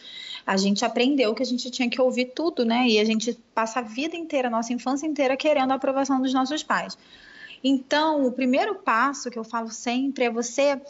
a 0.46 0.56
gente 0.56 0.84
aprendeu 0.84 1.34
que 1.34 1.42
a 1.42 1.46
gente 1.46 1.70
tinha 1.70 1.88
que 1.88 2.00
ouvir 2.00 2.32
tudo, 2.34 2.64
né? 2.64 2.86
E 2.88 2.98
a 2.98 3.04
gente 3.04 3.38
passa 3.54 3.80
a 3.80 3.82
vida 3.82 4.16
inteira, 4.16 4.48
a 4.48 4.50
nossa 4.50 4.72
infância 4.72 5.06
inteira, 5.06 5.36
querendo 5.36 5.72
a 5.72 5.74
aprovação 5.74 6.20
dos 6.20 6.32
nossos 6.32 6.62
pais. 6.62 6.96
Então, 7.62 8.26
o 8.26 8.32
primeiro 8.32 8.76
passo 8.76 9.30
que 9.30 9.38
eu 9.38 9.44
falo 9.44 9.70
sempre 9.70 10.24
é 10.24 10.30
você 10.30 10.80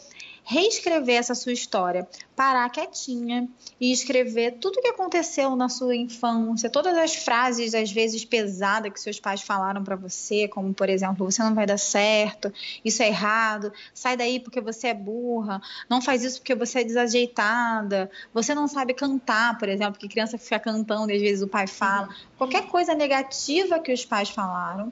reescrever 0.43 1.15
essa 1.15 1.35
sua 1.35 1.53
história, 1.53 2.07
parar 2.35 2.69
quietinha 2.69 3.47
e 3.79 3.91
escrever 3.91 4.57
tudo 4.59 4.77
o 4.77 4.81
que 4.81 4.87
aconteceu 4.87 5.55
na 5.55 5.69
sua 5.69 5.95
infância, 5.95 6.69
todas 6.69 6.97
as 6.97 7.15
frases 7.15 7.73
às 7.73 7.91
vezes 7.91 8.25
pesadas 8.25 8.91
que 8.91 8.99
seus 8.99 9.19
pais 9.19 9.41
falaram 9.41 9.83
para 9.83 9.95
você, 9.95 10.47
como 10.47 10.73
por 10.73 10.89
exemplo, 10.89 11.29
você 11.29 11.41
não 11.43 11.53
vai 11.53 11.65
dar 11.65 11.77
certo, 11.77 12.51
isso 12.83 13.03
é 13.03 13.07
errado, 13.07 13.71
sai 13.93 14.17
daí 14.17 14.39
porque 14.39 14.59
você 14.59 14.87
é 14.87 14.93
burra, 14.93 15.61
não 15.89 16.01
faz 16.01 16.23
isso 16.23 16.39
porque 16.39 16.55
você 16.55 16.81
é 16.81 16.83
desajeitada, 16.83 18.09
você 18.33 18.55
não 18.55 18.67
sabe 18.67 18.93
cantar, 18.93 19.57
por 19.57 19.69
exemplo, 19.69 19.99
que 19.99 20.09
criança 20.09 20.37
fica 20.37 20.59
cantando 20.59 21.11
e 21.11 21.15
às 21.15 21.21
vezes 21.21 21.43
o 21.43 21.47
pai 21.47 21.67
fala, 21.67 22.09
qualquer 22.37 22.67
coisa 22.67 22.93
negativa 22.93 23.79
que 23.79 23.93
os 23.93 24.05
pais 24.05 24.29
falaram 24.29 24.91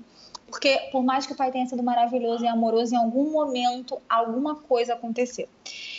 porque 0.50 0.90
por 0.92 1.04
mais 1.04 1.26
que 1.26 1.34
o 1.34 1.36
pai 1.36 1.52
tenha 1.52 1.66
sido 1.68 1.84
maravilhoso 1.84 2.44
e 2.44 2.48
amoroso, 2.48 2.94
em 2.94 2.98
algum 2.98 3.32
momento 3.32 3.98
alguma 4.10 4.56
coisa 4.56 4.94
aconteceu. 4.94 5.48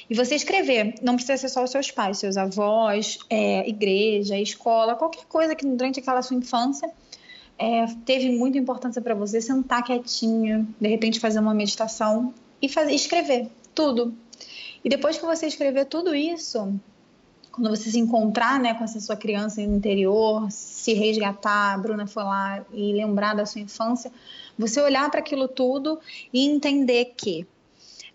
E 0.08 0.14
você 0.14 0.34
escrever, 0.34 0.94
não 1.00 1.14
precisa 1.14 1.38
ser 1.38 1.48
só 1.48 1.62
os 1.62 1.70
seus 1.70 1.90
pais, 1.90 2.18
seus 2.18 2.36
avós, 2.36 3.18
é, 3.30 3.68
igreja, 3.68 4.36
escola, 4.36 4.96
qualquer 4.96 5.24
coisa 5.26 5.54
que 5.54 5.64
durante 5.64 6.00
aquela 6.00 6.20
sua 6.20 6.36
infância 6.36 6.90
é, 7.56 7.86
teve 8.04 8.30
muita 8.30 8.58
importância 8.58 9.00
para 9.00 9.14
você, 9.14 9.40
sentar 9.40 9.84
quietinho, 9.84 10.66
de 10.80 10.88
repente 10.88 11.20
fazer 11.20 11.38
uma 11.38 11.54
meditação 11.54 12.34
e 12.60 12.68
fazer, 12.68 12.92
escrever 12.92 13.48
tudo. 13.74 14.14
E 14.82 14.88
depois 14.88 15.18
que 15.18 15.24
você 15.24 15.46
escrever 15.46 15.84
tudo 15.84 16.14
isso, 16.14 16.74
quando 17.52 17.68
você 17.68 17.90
se 17.90 17.98
encontrar 17.98 18.58
né, 18.58 18.74
com 18.74 18.84
essa 18.84 18.98
sua 19.00 19.16
criança 19.16 19.60
interior, 19.60 20.50
se 20.50 20.94
resgatar, 20.94 21.74
a 21.74 21.78
Bruna 21.78 22.06
foi 22.06 22.22
lá 22.22 22.64
e 22.72 22.92
lembrar 22.92 23.34
da 23.34 23.44
sua 23.44 23.60
infância, 23.60 24.10
você 24.60 24.80
olhar 24.80 25.10
para 25.10 25.20
aquilo 25.20 25.48
tudo 25.48 25.98
e 26.32 26.46
entender 26.46 27.14
que 27.16 27.46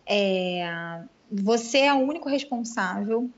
é, 0.06 1.02
você 1.32 1.80
é 1.80 1.94
o 1.94 1.98
único 1.98 2.30
responsável 2.30 3.30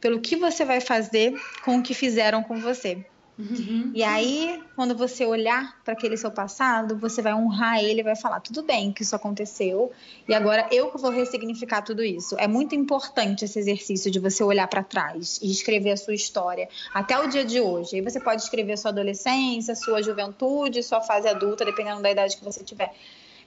pelo 0.00 0.20
que 0.20 0.36
você 0.36 0.64
vai 0.64 0.80
fazer 0.80 1.34
com 1.64 1.78
o 1.78 1.82
que 1.82 1.92
fizeram 1.92 2.42
com 2.42 2.56
você. 2.56 3.04
Uhum. 3.38 3.90
E 3.94 4.02
aí, 4.02 4.62
quando 4.74 4.96
você 4.96 5.26
olhar 5.26 5.78
para 5.84 5.92
aquele 5.92 6.16
seu 6.16 6.30
passado, 6.30 6.96
você 6.96 7.20
vai 7.20 7.34
honrar 7.34 7.84
ele 7.84 8.02
vai 8.02 8.16
falar: 8.16 8.40
tudo 8.40 8.62
bem 8.62 8.92
que 8.92 9.02
isso 9.02 9.14
aconteceu, 9.14 9.92
e 10.26 10.32
agora 10.32 10.66
eu 10.72 10.90
que 10.90 10.98
vou 10.98 11.10
ressignificar 11.10 11.82
tudo 11.82 12.02
isso. 12.02 12.34
É 12.38 12.48
muito 12.48 12.74
importante 12.74 13.44
esse 13.44 13.58
exercício 13.58 14.10
de 14.10 14.18
você 14.18 14.42
olhar 14.42 14.66
para 14.68 14.82
trás 14.82 15.38
e 15.42 15.50
escrever 15.50 15.92
a 15.92 15.96
sua 15.96 16.14
história 16.14 16.68
até 16.94 17.18
o 17.18 17.28
dia 17.28 17.44
de 17.44 17.60
hoje. 17.60 17.96
Aí 17.96 18.00
você 18.00 18.18
pode 18.18 18.42
escrever 18.42 18.78
sua 18.78 18.90
adolescência, 18.90 19.74
sua 19.74 20.02
juventude, 20.02 20.82
sua 20.82 21.02
fase 21.02 21.28
adulta, 21.28 21.64
dependendo 21.64 22.00
da 22.00 22.10
idade 22.10 22.38
que 22.38 22.44
você 22.44 22.64
tiver 22.64 22.92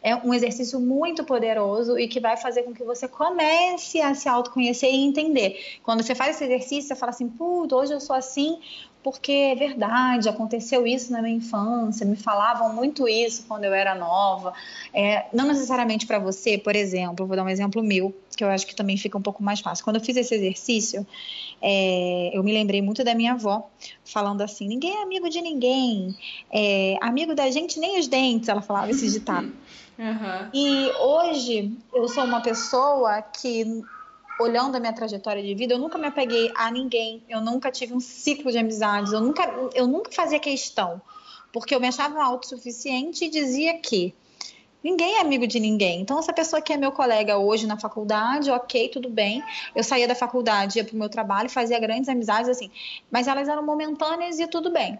é 0.01 0.15
um 0.15 0.34
exercício 0.34 0.79
muito 0.79 1.24
poderoso 1.24 1.98
e 1.98 2.08
que 2.08 2.19
vai 2.19 2.38
fazer 2.38 2.63
com 2.63 2.74
que 2.74 2.84
você 2.84 3.08
comece 3.08 4.01
a 4.01 4.13
se 4.13 4.29
autoconhecer 4.29 4.89
e 4.89 5.03
entender. 5.03 5.79
Quando 5.84 6.03
você 6.03 6.15
faz 6.15 6.36
esse 6.36 6.46
exercício, 6.46 6.88
você 6.88 6.96
fala 6.96 7.10
assim, 7.12 7.27
puto, 7.27 7.75
hoje 7.75 7.93
eu 7.93 8.00
sou 8.00 8.15
assim 8.15 8.60
porque 9.03 9.32
é 9.32 9.56
verdade, 9.56 10.27
aconteceu 10.27 10.86
isso 10.86 11.12
na 11.12 11.22
minha 11.22 11.36
infância, 11.36 12.06
me 12.06 12.18
falavam 12.18 12.74
muito 12.74 13.08
isso 13.08 13.46
quando 13.48 13.63
eu 13.63 13.74
era 13.74 13.96
nova. 13.96 14.53
É, 14.94 15.25
não 15.34 15.46
necessariamente 15.48 16.06
para 16.06 16.20
você, 16.20 16.58
por 16.58 16.75
exemplo, 16.75 17.25
vou 17.25 17.36
dar 17.36 17.44
um 17.44 17.50
exemplo 17.50 17.82
meu, 17.82 18.13
que 18.36 18.44
eu 18.44 18.50
acho 18.50 18.68
que 18.68 18.75
também 18.75 18.98
fica 18.98 19.18
um 19.18 19.22
pouco 19.22 19.41
mais 19.41 19.62
fácil. 19.62 19.84
Quando 19.84 19.96
eu 19.98 20.01
fiz 20.01 20.18
esse 20.18 20.36
exercício, 20.36 21.08
é, 21.62 22.32
eu 22.34 22.44
me 22.44 22.51
lembrei 22.51 22.82
muito 22.82 23.03
da 23.03 23.15
minha 23.15 23.34
avó, 23.34 23.70
falando 24.03 24.41
assim: 24.41 24.68
ninguém 24.68 24.98
é 24.98 25.03
amigo 25.03 25.29
de 25.29 25.41
ninguém, 25.41 26.15
é, 26.51 26.98
amigo 27.01 27.34
da 27.34 27.50
gente 27.50 27.79
nem 27.79 28.00
os 28.00 28.08
dentes, 28.08 28.50
ela 28.50 28.62
falava 28.62 28.91
esse 28.91 29.10
ditado. 29.10 29.51
Uhum. 30.00 30.50
E 30.53 30.89
hoje 30.98 31.77
eu 31.94 32.08
sou 32.08 32.24
uma 32.24 32.39
pessoa 32.39 33.22
que 33.22 33.84
olhando 34.39 34.75
a 34.75 34.79
minha 34.79 34.93
trajetória 34.93 35.43
de 35.43 35.53
vida, 35.53 35.74
eu 35.74 35.77
nunca 35.77 35.98
me 35.98 36.08
apeguei 36.08 36.51
a 36.55 36.72
ninguém, 36.72 37.22
eu 37.27 37.41
nunca 37.41 37.69
tive 37.69 37.93
um 37.93 38.00
ciclo 38.00 38.51
de 38.51 38.58
amizades, 38.58 39.12
eu 39.12 39.19
nunca, 39.19 39.43
eu 39.74 39.86
nunca 39.86 40.12
fazia 40.12 40.39
questão, 40.39 41.01
porque 41.51 41.75
eu 41.75 41.79
me 41.79 41.88
achava 41.88 42.24
autossuficiente 42.24 43.25
e 43.25 43.29
dizia 43.29 43.77
que 43.77 44.15
ninguém 44.84 45.15
é 45.15 45.22
amigo 45.22 45.46
de 45.46 45.60
ninguém. 45.60 46.01
Então, 46.01 46.17
essa 46.17 46.31
pessoa 46.31 46.62
que 46.62 46.72
é 46.72 46.77
meu 46.77 46.91
colega 46.91 47.38
hoje 47.38 47.67
na 47.67 47.77
faculdade, 47.77 48.50
ok, 48.50 48.89
tudo 48.89 49.10
bem. 49.10 49.43
Eu 49.75 49.84
saía 49.84 50.08
da 50.08 50.15
faculdade, 50.15 50.79
ia 50.79 50.86
para 50.86 50.96
o 50.96 50.98
meu 50.98 51.10
trabalho, 51.10 51.50
fazia 51.50 51.79
grandes 51.79 52.08
amizades, 52.08 52.50
assim, 52.50 52.72
mas 53.12 53.27
elas 53.27 53.48
eram 53.50 53.65
momentâneas 53.65 54.39
e 54.39 54.48
tudo 54.48 54.72
bem. 54.72 54.98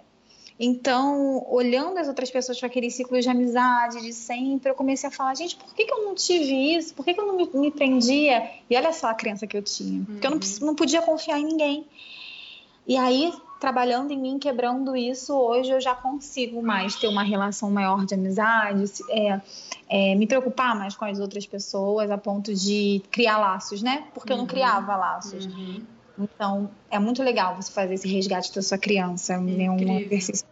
Então, 0.60 1.46
olhando 1.50 2.00
as 2.00 2.10
outras 2.10 2.30
pessoas 2.30 2.60
para 2.60 2.68
aquele 2.68 2.92
ciclo 2.92 3.18
de 3.22 3.30
amizade 3.30 4.02
de 4.02 4.12
sempre, 4.12 4.70
eu 4.70 4.76
comecei 4.76 5.08
a 5.08 5.12
falar, 5.12 5.34
gente, 5.34 5.56
por 5.56 5.74
que, 5.74 5.86
que 5.86 5.94
eu 5.94 6.04
não 6.04 6.14
tive 6.14 6.76
isso? 6.76 6.94
Por 6.94 7.06
que, 7.06 7.14
que 7.14 7.22
eu 7.22 7.26
não 7.26 7.38
me, 7.38 7.50
me 7.54 7.72
prendia? 7.72 8.50
E 8.70 8.76
olha 8.76 8.92
só 8.92 9.08
a 9.08 9.14
crença 9.14 9.48
que 9.48 9.56
eu 9.56 9.64
tinha. 9.64 10.04
Porque 10.04 10.28
eu 10.28 10.32
não, 10.32 10.38
uhum. 10.38 10.66
não 10.66 10.76
podia 10.76 11.02
confiar 11.02 11.40
em 11.40 11.46
ninguém. 11.46 11.88
E 12.86 12.98
aí, 12.98 13.32
trabalhando 13.58 14.12
em 14.12 14.20
mim, 14.20 14.38
quebrando 14.38 14.98
isso, 14.98 15.34
hoje 15.34 15.72
eu 15.72 15.80
já 15.80 15.96
consigo 15.96 16.62
mais 16.62 16.96
ter 16.96 17.08
uma 17.08 17.24
relação 17.24 17.72
maior 17.72 18.06
de 18.06 18.16
amizade, 18.16 18.84
é, 19.12 19.42
é, 19.88 20.16
me 20.16 20.28
preocupar 20.28 20.76
mais 20.76 20.94
com 20.94 21.06
as 21.06 21.20
outras 21.22 21.46
pessoas, 21.46 22.12
a 22.12 22.18
ponto 22.18 22.54
de 22.54 23.02
criar 23.12 23.38
laços, 23.38 23.82
né? 23.82 24.08
Porque 24.14 24.34
eu 24.34 24.36
não 24.36 24.44
uhum. 24.44 24.50
criava 24.50 24.94
laços. 24.98 25.46
Uhum. 25.46 25.86
Então, 26.20 26.70
é 26.92 27.00
muito 27.00 27.24
legal 27.24 27.56
você 27.56 27.72
fazer 27.72 27.94
esse 27.94 28.08
resgate 28.08 28.54
da 28.54 28.62
sua 28.62 28.78
criança. 28.78 29.34
É 29.34 29.40
um 29.40 30.00
exercício. 30.00 30.46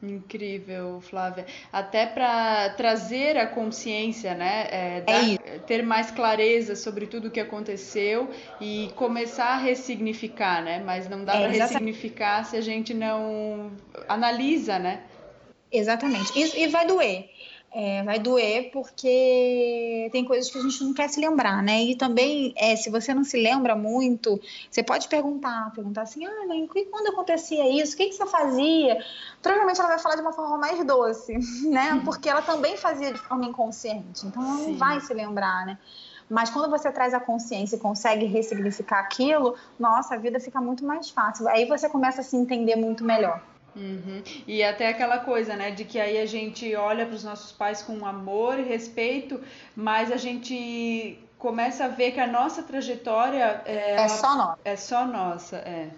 Incrível, 0.00 1.00
Flávia. 1.00 1.44
Até 1.72 2.06
para 2.06 2.70
trazer 2.70 3.36
a 3.36 3.48
consciência, 3.48 4.32
né? 4.32 4.68
É, 4.70 5.00
dar, 5.00 5.60
ter 5.66 5.82
mais 5.82 6.10
clareza 6.10 6.76
sobre 6.76 7.06
tudo 7.06 7.28
o 7.28 7.30
que 7.30 7.40
aconteceu 7.40 8.30
e 8.60 8.92
começar 8.94 9.54
a 9.54 9.56
ressignificar, 9.56 10.62
né? 10.62 10.80
Mas 10.84 11.08
não 11.08 11.24
dá 11.24 11.34
é, 11.34 11.38
para 11.38 11.48
ressignificar 11.48 12.44
se 12.44 12.56
a 12.56 12.60
gente 12.60 12.94
não 12.94 13.72
analisa, 14.08 14.78
né? 14.78 15.02
Exatamente. 15.70 16.40
Isso, 16.40 16.56
e 16.56 16.68
vai 16.68 16.86
doer. 16.86 17.28
É, 17.70 18.02
vai 18.02 18.18
doer 18.18 18.70
porque 18.72 20.08
tem 20.10 20.24
coisas 20.24 20.50
que 20.50 20.58
a 20.58 20.62
gente 20.62 20.82
não 20.82 20.94
quer 20.94 21.08
se 21.08 21.20
lembrar, 21.20 21.62
né? 21.62 21.82
E 21.82 21.94
também, 21.94 22.54
é, 22.56 22.74
se 22.74 22.88
você 22.88 23.12
não 23.12 23.24
se 23.24 23.36
lembra 23.36 23.76
muito, 23.76 24.40
você 24.70 24.82
pode 24.82 25.06
perguntar, 25.06 25.70
perguntar 25.74 26.02
assim, 26.02 26.24
ah, 26.24 26.46
mãe, 26.46 26.66
quando 26.90 27.08
acontecia 27.08 27.68
isso, 27.68 27.94
o 27.94 27.96
que, 27.98 28.06
que 28.06 28.14
você 28.14 28.24
fazia? 28.26 29.04
Provavelmente 29.42 29.78
ela 29.78 29.90
vai 29.90 29.98
falar 29.98 30.16
de 30.16 30.22
uma 30.22 30.32
forma 30.32 30.56
mais 30.56 30.82
doce, 30.84 31.36
né? 31.68 32.00
Porque 32.06 32.28
ela 32.30 32.40
também 32.40 32.76
fazia 32.78 33.12
de 33.12 33.18
forma 33.18 33.44
inconsciente, 33.44 34.26
então 34.26 34.42
ela 34.42 34.54
não 34.54 34.74
vai 34.78 35.00
se 35.00 35.12
lembrar, 35.12 35.66
né? 35.66 35.78
Mas 36.28 36.50
quando 36.50 36.70
você 36.70 36.90
traz 36.90 37.12
a 37.12 37.20
consciência 37.20 37.76
e 37.76 37.78
consegue 37.78 38.24
ressignificar 38.26 39.00
aquilo, 39.00 39.56
nossa, 39.78 40.14
a 40.14 40.18
vida 40.18 40.38
fica 40.38 40.60
muito 40.60 40.84
mais 40.84 41.08
fácil. 41.08 41.48
Aí 41.48 41.64
você 41.64 41.88
começa 41.88 42.20
a 42.20 42.24
se 42.24 42.36
entender 42.36 42.76
muito 42.76 43.02
melhor. 43.02 43.42
Uhum. 43.78 44.22
E 44.44 44.64
até 44.64 44.88
aquela 44.88 45.20
coisa, 45.20 45.54
né, 45.54 45.70
de 45.70 45.84
que 45.84 46.00
aí 46.00 46.18
a 46.18 46.26
gente 46.26 46.74
olha 46.74 47.06
para 47.06 47.14
os 47.14 47.22
nossos 47.22 47.52
pais 47.52 47.80
com 47.80 48.04
amor 48.04 48.58
e 48.58 48.62
respeito, 48.62 49.40
mas 49.76 50.10
a 50.10 50.16
gente 50.16 51.16
começa 51.38 51.84
a 51.84 51.88
ver 51.88 52.10
que 52.10 52.18
a 52.18 52.26
nossa 52.26 52.64
trajetória 52.64 53.62
é, 53.64 53.94
é 53.94 54.08
só 54.08 54.36
nossa. 54.36 54.58
É 54.64 54.76
só 54.76 55.06
nossa, 55.06 55.56
é. 55.58 55.90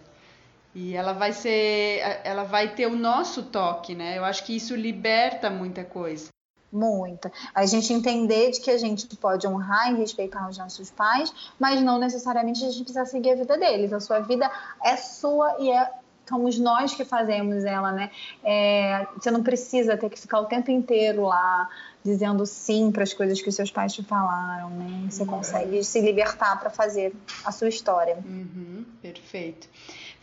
E 0.74 0.94
ela 0.94 1.14
vai 1.14 1.32
ser, 1.32 2.00
ela 2.22 2.44
vai 2.44 2.74
ter 2.74 2.86
o 2.86 2.94
nosso 2.94 3.44
toque, 3.44 3.94
né? 3.94 4.18
Eu 4.18 4.24
acho 4.24 4.44
que 4.44 4.54
isso 4.54 4.76
liberta 4.76 5.48
muita 5.48 5.82
coisa. 5.82 6.28
Muita. 6.70 7.32
A 7.52 7.66
gente 7.66 7.92
entender 7.92 8.52
de 8.52 8.60
que 8.60 8.70
a 8.70 8.78
gente 8.78 9.16
pode 9.16 9.48
honrar 9.48 9.90
e 9.90 9.96
respeitar 9.96 10.48
os 10.48 10.56
nossos 10.56 10.90
pais, 10.90 11.32
mas 11.58 11.82
não 11.82 11.98
necessariamente 11.98 12.64
a 12.64 12.70
gente 12.70 12.84
precisa 12.84 13.04
seguir 13.06 13.32
a 13.32 13.36
vida 13.36 13.58
deles. 13.58 13.92
A 13.92 13.98
sua 13.98 14.20
vida 14.20 14.48
é 14.84 14.96
sua 14.96 15.56
e 15.58 15.70
é 15.70 15.90
somos 16.30 16.58
nós 16.58 16.94
que 16.94 17.04
fazemos 17.04 17.64
ela, 17.64 17.90
né? 17.92 18.10
É, 18.42 19.06
você 19.16 19.30
não 19.30 19.42
precisa 19.42 19.96
ter 19.96 20.08
que 20.08 20.18
ficar 20.18 20.40
o 20.40 20.46
tempo 20.46 20.70
inteiro 20.70 21.24
lá 21.24 21.68
dizendo 22.02 22.46
sim 22.46 22.90
para 22.90 23.02
as 23.02 23.12
coisas 23.12 23.42
que 23.42 23.48
os 23.48 23.54
seus 23.54 23.70
pais 23.70 23.92
te 23.92 24.02
falaram, 24.02 24.70
né? 24.70 25.08
Você 25.10 25.22
uhum. 25.22 25.28
consegue 25.28 25.84
se 25.84 26.00
libertar 26.00 26.58
para 26.58 26.70
fazer 26.70 27.12
a 27.44 27.52
sua 27.52 27.68
história. 27.68 28.16
Uhum, 28.24 28.84
perfeito. 29.02 29.68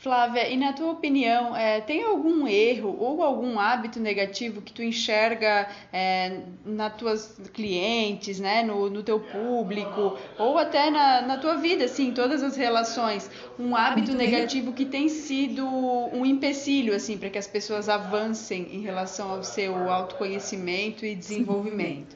Flávia, 0.08 0.48
e 0.48 0.56
na 0.56 0.72
tua 0.72 0.92
opinião, 0.92 1.54
é, 1.54 1.82
tem 1.82 2.02
algum 2.02 2.48
erro 2.48 2.96
ou 2.98 3.22
algum 3.22 3.60
hábito 3.60 4.00
negativo 4.00 4.62
que 4.62 4.72
tu 4.72 4.82
enxerga 4.82 5.68
é, 5.92 6.44
nas 6.66 6.96
tuas 6.96 7.38
clientes, 7.54 8.40
né, 8.40 8.64
no, 8.64 8.90
no 8.90 9.04
teu 9.04 9.20
público, 9.20 10.18
ou 10.40 10.58
até 10.58 10.90
na, 10.90 11.24
na 11.24 11.38
tua 11.38 11.58
vida, 11.58 11.84
assim, 11.84 12.14
todas 12.14 12.42
as 12.42 12.56
relações, 12.56 13.30
um 13.60 13.76
hábito 13.76 14.14
negativo? 14.14 14.72
que 14.72 14.86
tem 14.86 15.10
sido 15.10 15.66
um 15.68 16.26
empecilho, 16.26 16.96
assim, 16.96 17.18
para 17.18 17.30
que 17.30 17.38
as 17.38 17.48
pessoas 17.48 17.90
avancem 17.90 18.66
em 18.72 18.80
relação 18.80 19.32
ao 19.32 19.44
seu 19.44 19.92
autoconhecimento 19.92 21.06
e 21.06 21.16
desenvolvimento? 21.16 22.16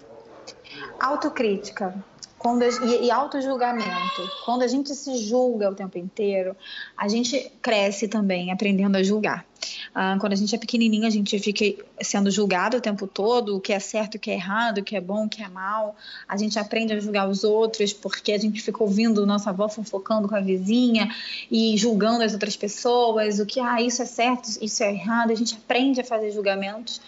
Autocrítica 0.97 1.93
quando, 2.41 2.63
e, 2.63 3.05
e 3.05 3.11
auto-julgamento. 3.11 4.29
Quando 4.43 4.63
a 4.63 4.67
gente 4.67 4.93
se 4.95 5.15
julga 5.17 5.69
o 5.69 5.75
tempo 5.75 5.97
inteiro, 5.97 6.55
a 6.97 7.07
gente 7.07 7.51
cresce 7.61 8.07
também 8.07 8.51
aprendendo 8.51 8.95
a 8.97 9.03
julgar. 9.03 9.45
Ah, 9.93 10.17
quando 10.19 10.33
a 10.33 10.35
gente 10.35 10.55
é 10.55 10.57
pequenininho, 10.57 11.05
a 11.05 11.09
gente 11.09 11.37
fica 11.37 11.83
sendo 12.01 12.31
julgado 12.31 12.77
o 12.77 12.81
tempo 12.81 13.05
todo, 13.05 13.57
o 13.57 13.61
que 13.61 13.71
é 13.71 13.79
certo, 13.79 14.15
o 14.15 14.19
que 14.19 14.31
é 14.31 14.33
errado, 14.33 14.79
o 14.79 14.83
que 14.83 14.95
é 14.95 15.01
bom, 15.01 15.25
o 15.25 15.29
que 15.29 15.43
é 15.43 15.47
mal. 15.47 15.95
A 16.27 16.35
gente 16.35 16.57
aprende 16.57 16.93
a 16.93 16.99
julgar 16.99 17.29
os 17.29 17.43
outros 17.43 17.93
porque 17.93 18.31
a 18.31 18.37
gente 18.39 18.59
fica 18.61 18.81
ouvindo 18.83 19.25
nossa 19.25 19.51
avó 19.51 19.69
fofocando 19.69 20.27
com 20.27 20.35
a 20.35 20.41
vizinha 20.41 21.13
e 21.51 21.77
julgando 21.77 22.23
as 22.23 22.33
outras 22.33 22.55
pessoas, 22.55 23.39
o 23.39 23.45
que, 23.45 23.59
ah, 23.59 23.81
isso 23.81 24.01
é 24.01 24.05
certo, 24.05 24.49
isso 24.61 24.83
é 24.83 24.91
errado. 24.91 25.31
A 25.31 25.35
gente 25.35 25.53
aprende 25.55 26.01
a 26.01 26.03
fazer 26.03 26.31
julgamentos 26.31 26.99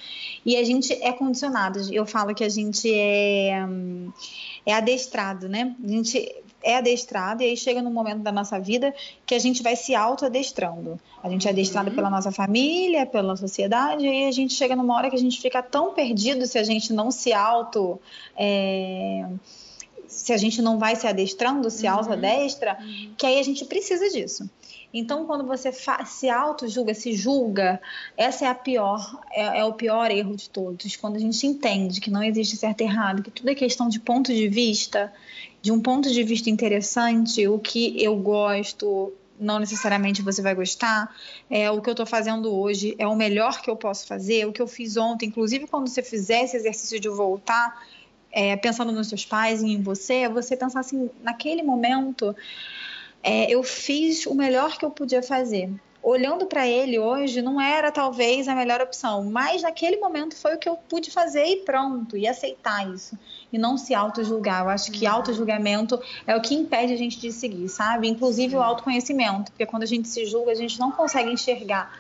e 0.46 0.56
a 0.58 0.64
gente 0.64 0.94
é 0.94 1.12
condicionado. 1.12 1.80
Eu 1.92 2.06
falo 2.06 2.36
que 2.36 2.44
a 2.44 2.50
gente 2.50 2.94
é. 2.94 3.66
Hum, 3.68 4.12
é 4.66 4.74
adestrado, 4.74 5.50
né? 5.50 5.76
A 5.84 5.88
gente 5.88 6.44
é 6.64 6.78
adestrado 6.78 7.44
e 7.44 7.48
aí 7.48 7.58
chega 7.58 7.82
num 7.82 7.92
momento 7.92 8.22
da 8.22 8.32
nossa 8.32 8.58
vida 8.58 8.94
que 9.26 9.36
a 9.36 9.40
gente 9.40 9.62
vai 9.62 9.76
se 9.76 9.94
auto-adestrando. 9.94 11.00
A 11.22 11.30
gente 11.30 11.48
é 11.48 11.52
adestrado 11.52 11.90
uhum. 11.90 11.96
pela 11.96 12.10
nossa 12.10 12.32
família, 12.32 13.06
pela 13.06 13.36
sociedade, 13.36 14.06
e 14.06 14.08
aí 14.08 14.28
a 14.28 14.32
gente 14.32 14.54
chega 14.54 14.76
numa 14.76 14.96
hora 14.96 15.10
que 15.10 15.16
a 15.16 15.20
gente 15.20 15.42
fica 15.42 15.62
tão 15.62 15.94
perdido 15.94 16.48
se 16.48 16.58
a 16.58 16.64
gente 16.64 16.94
não 16.94 17.12
se 17.12 17.34
auto. 17.34 18.00
É, 18.38 19.26
se 20.14 20.32
a 20.32 20.38
gente 20.38 20.62
não 20.62 20.78
vai 20.78 20.96
se 20.96 21.08
adestrando, 21.08 21.70
se 21.70 21.88
uhum. 21.88 21.94
auto-adestra, 21.94 22.78
uhum. 22.80 23.14
que 23.18 23.26
aí 23.26 23.40
a 23.40 23.44
gente 23.44 23.66
precisa 23.66 24.10
disso. 24.10 24.50
Então, 24.94 25.26
quando 25.26 25.44
você 25.46 25.72
se 25.72 26.30
auto-julga, 26.30 26.94
se 26.94 27.14
julga, 27.14 27.82
essa 28.16 28.46
é 28.46 28.48
a 28.48 28.54
pior, 28.54 29.20
é, 29.32 29.60
é, 29.60 29.66
o 29.66 29.74
pior 29.74 30.12
erro 30.12 30.36
de 30.36 30.48
todos. 30.48 30.96
Quando 30.96 31.16
a 31.16 31.20
gente 31.20 31.48
entende 31.48 32.00
que 32.00 32.12
não 32.12 32.22
existe 32.22 32.56
certo 32.56 32.82
e 32.82 32.84
errado, 32.84 33.24
que 33.24 33.32
tudo 33.32 33.50
é 33.50 33.56
questão 33.56 33.90
de 33.90 34.00
ponto 34.00 34.32
de 34.32 34.48
vista, 34.48 35.12
de 35.64 35.72
um 35.72 35.82
ponto 35.82 36.12
de 36.12 36.24
vista 36.24 36.50
interessante, 36.50 37.48
o 37.48 37.58
que 37.58 38.04
eu 38.04 38.16
gosto, 38.18 39.12
não 39.40 39.60
necessariamente 39.60 40.22
você 40.22 40.44
vai 40.44 40.54
gostar. 40.54 41.14
É, 41.50 41.72
o 41.72 41.82
que 41.82 41.90
eu 41.90 41.94
estou 41.94 42.06
fazendo 42.06 42.54
hoje 42.54 42.96
é 43.00 43.08
o 43.08 43.16
melhor 43.16 43.62
que 43.62 43.70
eu 43.72 43.76
posso 43.76 44.06
fazer, 44.06 44.46
o 44.46 44.54
que 44.54 44.62
eu 44.62 44.68
fiz 44.68 44.96
ontem. 44.96 45.28
Inclusive, 45.28 45.66
quando 45.66 45.88
você 45.88 46.04
fizer 46.04 46.44
esse 46.44 46.56
exercício 46.56 47.00
de 47.00 47.10
voltar, 47.10 47.82
é, 48.34 48.56
pensando 48.58 48.92
nos 48.92 49.08
seus 49.08 49.24
pais 49.24 49.62
e 49.62 49.68
em 49.68 49.82
você, 49.82 50.28
você 50.28 50.58
pensar 50.58 50.80
assim, 50.80 51.10
naquele 51.22 51.62
momento, 51.62 52.36
é, 53.22 53.50
eu 53.50 53.62
fiz 53.62 54.26
o 54.26 54.34
melhor 54.34 54.76
que 54.78 54.84
eu 54.84 54.90
podia 54.90 55.22
fazer. 55.22 55.72
Olhando 56.02 56.48
para 56.48 56.68
ele 56.68 57.00
hoje, 57.00 57.42
não 57.42 57.62
era 57.62 57.90
talvez 57.90 58.50
a 58.50 58.56
melhor 58.56 58.82
opção, 58.82 59.24
mas 59.24 59.62
naquele 59.62 59.98
momento 59.98 60.36
foi 60.36 60.56
o 60.56 60.58
que 60.58 60.68
eu 60.68 60.76
pude 60.76 61.10
fazer 61.10 61.46
e 61.46 61.58
pronto, 61.58 62.18
e 62.18 62.28
aceitar 62.28 62.94
isso. 62.94 63.18
E 63.54 63.58
não 63.58 63.78
se 63.78 63.94
auto-julgar. 63.94 64.64
Eu 64.64 64.70
acho 64.70 64.92
que 64.92 65.06
uhum. 65.06 65.14
auto-julgamento 65.14 65.98
é 66.28 66.36
o 66.36 66.42
que 66.42 66.56
impede 66.56 66.92
a 66.92 66.98
gente 66.98 67.18
de 67.22 67.32
seguir, 67.32 67.70
sabe? 67.70 68.10
Inclusive 68.10 68.56
o 68.58 68.62
autoconhecimento, 68.62 69.52
porque 69.52 69.66
quando 69.66 69.84
a 69.84 69.86
gente 69.86 70.10
se 70.10 70.26
julga, 70.26 70.52
a 70.52 70.56
gente 70.56 70.78
não 70.78 70.92
consegue 70.92 71.32
enxergar 71.32 71.98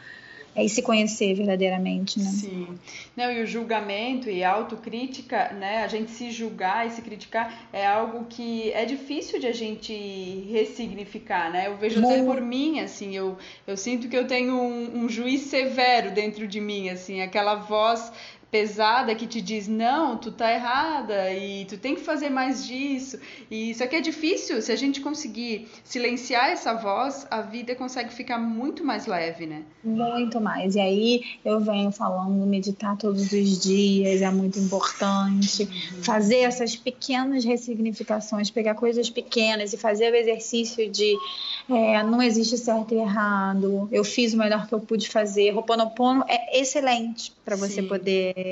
é 0.56 0.68
se 0.68 0.82
conhecer 0.82 1.34
verdadeiramente, 1.34 2.20
né? 2.20 2.26
Sim. 2.26 2.68
Não, 3.16 3.32
e 3.32 3.42
o 3.42 3.46
julgamento 3.48 4.30
e 4.30 4.44
a 4.44 4.52
autocrítica, 4.52 5.52
né? 5.54 5.84
A 5.84 5.88
gente 5.88 6.12
se 6.12 6.32
julgar 6.32 6.88
e 6.88 6.92
se 6.92 7.02
criticar 7.02 7.68
é 7.72 7.86
algo 7.86 8.26
que 8.26 8.72
é 8.74 8.86
difícil 8.86 9.40
de 9.40 9.48
a 9.48 9.52
gente 9.52 9.94
ressignificar, 10.52 11.52
né? 11.52 11.68
Eu 11.68 11.78
vejo 11.78 12.04
até 12.06 12.24
por 12.24 12.40
mim, 12.40 12.80
assim, 12.80 13.16
eu, 13.16 13.38
eu 13.66 13.76
sinto 13.76 14.08
que 14.08 14.16
eu 14.16 14.28
tenho 14.28 14.54
um, 14.54 15.04
um 15.04 15.10
juiz 15.10 15.42
severo 15.42 16.12
dentro 16.12 16.48
de 16.48 16.60
mim, 16.60 16.90
assim, 16.90 17.22
aquela 17.22 17.56
voz 17.56 18.12
pesada 18.54 19.16
que 19.16 19.26
te 19.26 19.42
diz 19.42 19.68
não, 19.68 20.16
tu 20.16 20.32
tá 20.32 20.54
errada 20.54 21.34
e 21.34 21.66
tu 21.66 21.76
tem 21.76 21.96
que 21.96 22.02
fazer 22.02 22.30
mais 22.30 22.64
disso. 22.64 23.18
E 23.50 23.72
isso 23.72 23.84
aqui 23.84 23.96
é 23.96 24.00
difícil, 24.00 24.62
se 24.62 24.72
a 24.72 24.76
gente 24.76 25.02
conseguir 25.02 25.68
silenciar 25.84 26.52
essa 26.52 26.76
voz, 26.76 27.26
a 27.32 27.42
vida 27.42 27.74
consegue 27.74 28.14
ficar 28.14 28.38
muito 28.38 28.84
mais 28.84 29.08
leve, 29.08 29.48
né? 29.48 29.64
Muito 29.84 30.40
mais. 30.40 30.76
E 30.76 30.80
aí 30.80 31.24
eu 31.44 31.60
venho 31.62 31.92
falando 31.92 32.46
meditar 32.46 32.96
todos 32.96 33.32
os 33.32 33.60
dias 33.60 34.22
é 34.22 34.30
muito 34.30 34.60
importante. 34.60 35.64
Uhum. 35.64 36.04
Fazer 36.04 36.42
essas 36.42 36.76
pequenas 36.76 37.44
ressignificações, 37.44 38.52
pegar 38.52 38.76
coisas 38.76 39.10
pequenas 39.10 39.74
e 39.74 39.78
fazer 39.78 40.14
o 40.14 40.16
exercício 40.16 40.88
de 40.92 41.18
é, 41.68 42.04
não 42.04 42.22
existe 42.22 42.60
certo 42.60 42.94
e 42.94 43.00
errado. 43.00 43.90
Eu 43.92 44.04
fiz 44.04 44.36
o 44.36 44.38
melhor 44.38 44.68
que 44.68 44.76
eu 44.76 44.80
pude 44.80 45.10
fazer. 45.10 45.50
Roponopono 45.50 46.24
é 46.28 46.60
excelente 46.60 47.34
para 47.44 47.56
você 47.56 47.82
poder 47.82 48.43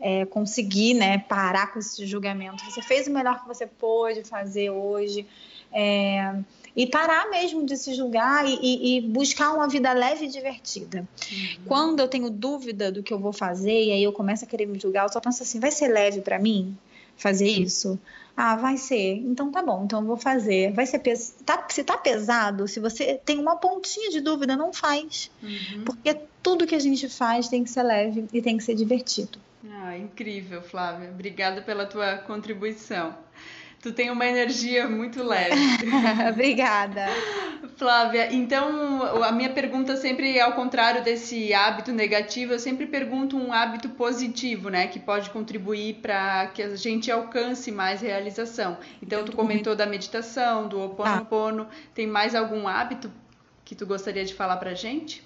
é, 0.00 0.24
conseguir 0.26 0.94
né, 0.94 1.18
parar 1.18 1.72
com 1.72 1.78
esse 1.78 2.06
julgamento. 2.06 2.64
Você 2.64 2.82
fez 2.82 3.06
o 3.06 3.10
melhor 3.10 3.40
que 3.40 3.48
você 3.48 3.66
pôde 3.66 4.24
fazer 4.24 4.70
hoje. 4.70 5.26
É, 5.72 6.36
e 6.76 6.86
parar 6.86 7.30
mesmo 7.30 7.64
de 7.64 7.76
se 7.76 7.94
julgar 7.94 8.44
e, 8.46 8.96
e, 8.96 9.00
buscar 9.00 9.52
uma 9.52 9.68
vida 9.68 9.92
leve 9.92 10.26
e 10.26 10.28
divertida. 10.28 11.06
Uhum. 11.30 11.64
Quando 11.66 12.00
eu 12.00 12.08
tenho 12.08 12.30
dúvida 12.30 12.90
do 12.90 13.02
que 13.02 13.12
eu 13.12 13.18
vou 13.18 13.32
fazer 13.32 13.84
e 13.84 13.92
aí 13.92 14.02
eu 14.02 14.12
começo 14.12 14.44
a 14.44 14.48
querer 14.48 14.66
me 14.66 14.78
julgar, 14.78 15.04
eu 15.04 15.12
só 15.12 15.20
penso 15.20 15.42
assim: 15.42 15.60
vai 15.60 15.70
ser 15.70 15.88
leve 15.88 16.20
para 16.20 16.38
mim 16.38 16.76
fazer 17.16 17.48
isso? 17.48 17.98
Ah, 18.36 18.56
vai 18.56 18.76
ser. 18.76 19.16
Então 19.18 19.50
tá 19.50 19.62
bom, 19.62 19.84
então 19.84 20.00
eu 20.00 20.06
vou 20.06 20.16
fazer. 20.16 20.72
Vai 20.72 20.86
ser 20.86 20.98
pes... 20.98 21.36
tá, 21.44 21.66
se 21.68 21.84
tá 21.84 21.96
pesado, 21.96 22.66
se 22.66 22.80
você 22.80 23.20
tem 23.24 23.38
uma 23.38 23.56
pontinha 23.56 24.10
de 24.10 24.20
dúvida, 24.20 24.56
não 24.56 24.72
faz. 24.72 25.30
Uhum. 25.42 25.84
Porque 25.84 26.14
tudo 26.42 26.66
que 26.66 26.74
a 26.74 26.80
gente 26.80 27.08
faz 27.08 27.48
tem 27.48 27.62
que 27.62 27.70
ser 27.70 27.82
leve 27.84 28.26
e 28.32 28.42
tem 28.42 28.56
que 28.56 28.64
ser 28.64 28.74
divertido. 28.74 29.38
Ah, 29.70 29.96
incrível, 29.96 30.60
Flávia. 30.62 31.10
Obrigada 31.10 31.62
pela 31.62 31.86
tua 31.86 32.18
contribuição. 32.18 33.16
Tu 33.84 33.92
tem 33.92 34.10
uma 34.10 34.24
energia 34.24 34.88
muito 34.88 35.22
leve. 35.22 35.60
Obrigada. 36.32 37.04
Flávia, 37.76 38.32
então 38.32 39.22
a 39.22 39.30
minha 39.30 39.50
pergunta 39.50 39.94
sempre 39.94 40.38
é 40.38 40.40
ao 40.40 40.52
contrário 40.52 41.04
desse 41.04 41.52
hábito 41.52 41.92
negativo, 41.92 42.54
eu 42.54 42.58
sempre 42.58 42.86
pergunto 42.86 43.36
um 43.36 43.52
hábito 43.52 43.90
positivo, 43.90 44.70
né, 44.70 44.86
que 44.86 44.98
pode 44.98 45.28
contribuir 45.28 45.96
para 45.96 46.46
que 46.46 46.62
a 46.62 46.74
gente 46.76 47.10
alcance 47.10 47.70
mais 47.70 48.00
realização. 48.00 48.78
Então 49.02 49.22
tu 49.22 49.36
comentou 49.36 49.76
da 49.76 49.84
meditação, 49.84 50.66
do 50.66 50.80
Ho'oponopono, 50.80 51.68
ah. 51.70 51.74
tem 51.94 52.06
mais 52.06 52.34
algum 52.34 52.66
hábito 52.66 53.12
que 53.66 53.74
tu 53.74 53.84
gostaria 53.84 54.24
de 54.24 54.32
falar 54.32 54.56
pra 54.56 54.72
gente? 54.72 55.22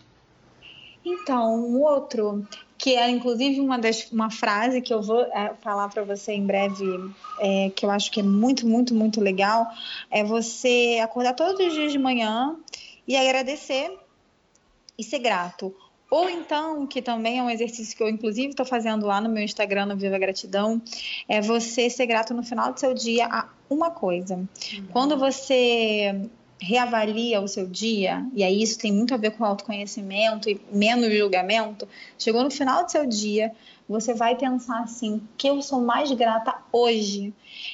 Então, 1.05 1.55
um 1.55 1.81
outro 1.81 2.44
que 2.88 2.96
é 2.96 3.11
inclusive 3.11 3.61
uma, 3.61 3.79
das, 3.79 4.11
uma 4.11 4.31
frase 4.31 4.81
que 4.81 4.94
eu 4.94 5.03
vou 5.03 5.20
é, 5.20 5.53
falar 5.61 5.90
para 5.90 6.05
você 6.05 6.33
em 6.33 6.46
breve, 6.46 6.87
é, 7.38 7.70
que 7.77 7.85
eu 7.85 7.90
acho 7.90 8.11
que 8.11 8.20
é 8.20 8.22
muito, 8.22 8.66
muito, 8.66 8.94
muito 8.94 9.20
legal, 9.20 9.66
é 10.11 10.24
você 10.24 10.98
acordar 11.03 11.35
todos 11.35 11.66
os 11.66 11.74
dias 11.74 11.92
de 11.92 11.98
manhã 11.98 12.57
e 13.07 13.14
agradecer 13.14 13.94
e 14.96 15.05
ser 15.05 15.18
grato. 15.18 15.74
Ou 16.11 16.31
então, 16.31 16.87
que 16.87 17.03
também 17.03 17.38
é 17.38 17.42
um 17.42 17.51
exercício 17.51 17.94
que 17.94 18.03
eu, 18.03 18.09
inclusive, 18.09 18.48
estou 18.48 18.64
fazendo 18.64 19.05
lá 19.05 19.20
no 19.20 19.29
meu 19.29 19.42
Instagram, 19.42 19.85
no 19.85 19.94
Viva 19.94 20.16
Gratidão, 20.16 20.81
é 21.29 21.42
você 21.42 21.90
ser 21.90 22.07
grato 22.07 22.33
no 22.33 22.42
final 22.42 22.72
do 22.72 22.81
seu 22.81 22.94
dia 22.94 23.27
a 23.27 23.48
uma 23.68 23.90
coisa. 23.90 24.37
Uhum. 24.37 24.87
Quando 24.90 25.18
você 25.18 26.31
reavalia 26.61 27.40
o 27.40 27.49
seu 27.49 27.66
dia, 27.66 28.27
e 28.35 28.42
aí 28.42 28.62
isso 28.62 28.79
tem 28.79 28.92
muito 28.92 29.14
a 29.14 29.16
ver 29.16 29.31
com 29.33 29.44
autoconhecimento 29.44 30.51
e 30.51 30.61
menos 30.73 31.12
julgamento, 31.16 31.88
chegou 32.18 32.42
no 32.42 32.51
final 32.51 32.85
do 32.85 32.90
seu 32.90 33.07
dia, 33.07 33.53
você 33.88 34.12
vai 34.12 34.37
pensar 34.37 34.83
assim, 34.83 35.23
que 35.37 35.49
eu 35.49 35.62
sou 35.62 35.81
mais 35.81 36.11
grata 36.12 36.55
hoje. 36.71 37.33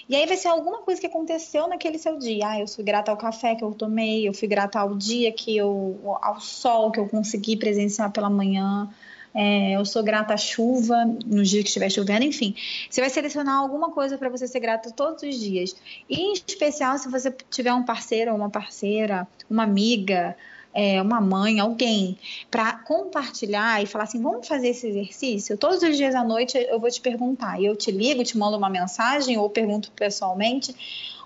E 0.08 0.14
aí 0.14 0.26
vai 0.26 0.36
ser 0.36 0.48
alguma 0.48 0.78
coisa 0.78 1.00
que 1.00 1.08
aconteceu 1.08 1.66
naquele 1.66 1.98
seu 1.98 2.16
dia. 2.18 2.50
Ah, 2.50 2.60
eu 2.60 2.68
fui 2.68 2.84
grata 2.84 3.10
ao 3.10 3.16
café 3.16 3.56
que 3.56 3.64
eu 3.64 3.72
tomei, 3.72 4.28
eu 4.28 4.32
fui 4.32 4.46
grata 4.46 4.78
ao 4.78 4.94
dia 4.94 5.32
que 5.32 5.56
eu 5.56 5.98
ao 6.22 6.40
sol 6.40 6.92
que 6.92 7.00
eu 7.00 7.08
consegui 7.08 7.56
presenciar 7.56 8.12
pela 8.12 8.30
manhã. 8.30 8.88
É, 9.34 9.72
eu 9.72 9.84
sou 9.84 10.02
grata 10.02 10.34
à 10.34 10.36
chuva 10.36 11.04
no 11.26 11.42
dia 11.42 11.60
que 11.60 11.68
estiver 11.68 11.90
chovendo, 11.90 12.24
enfim. 12.24 12.54
Você 12.88 13.00
vai 13.00 13.10
selecionar 13.10 13.58
alguma 13.58 13.90
coisa 13.90 14.16
para 14.16 14.28
você 14.28 14.46
ser 14.46 14.60
grata 14.60 14.92
todos 14.92 15.22
os 15.24 15.34
dias. 15.34 15.74
E 16.08 16.20
em 16.20 16.32
especial 16.32 16.96
se 16.98 17.08
você 17.08 17.34
tiver 17.50 17.72
um 17.72 17.82
parceiro 17.82 18.30
ou 18.30 18.36
uma 18.36 18.48
parceira, 18.48 19.26
uma 19.50 19.64
amiga, 19.64 20.36
é, 20.72 21.00
uma 21.00 21.20
mãe, 21.20 21.60
alguém, 21.60 22.18
para 22.50 22.74
compartilhar 22.78 23.82
e 23.82 23.86
falar 23.86 24.04
assim: 24.04 24.22
vamos 24.22 24.46
fazer 24.46 24.68
esse 24.68 24.86
exercício? 24.88 25.56
Todos 25.56 25.82
os 25.82 25.96
dias 25.96 26.14
à 26.14 26.22
noite 26.22 26.56
eu 26.56 26.78
vou 26.78 26.90
te 26.90 27.00
perguntar. 27.00 27.60
E 27.60 27.66
eu 27.66 27.74
te 27.74 27.90
ligo, 27.90 28.22
te 28.22 28.36
mando 28.38 28.56
uma 28.56 28.68
mensagem 28.68 29.36
ou 29.36 29.48
pergunto 29.50 29.90
pessoalmente 29.92 30.74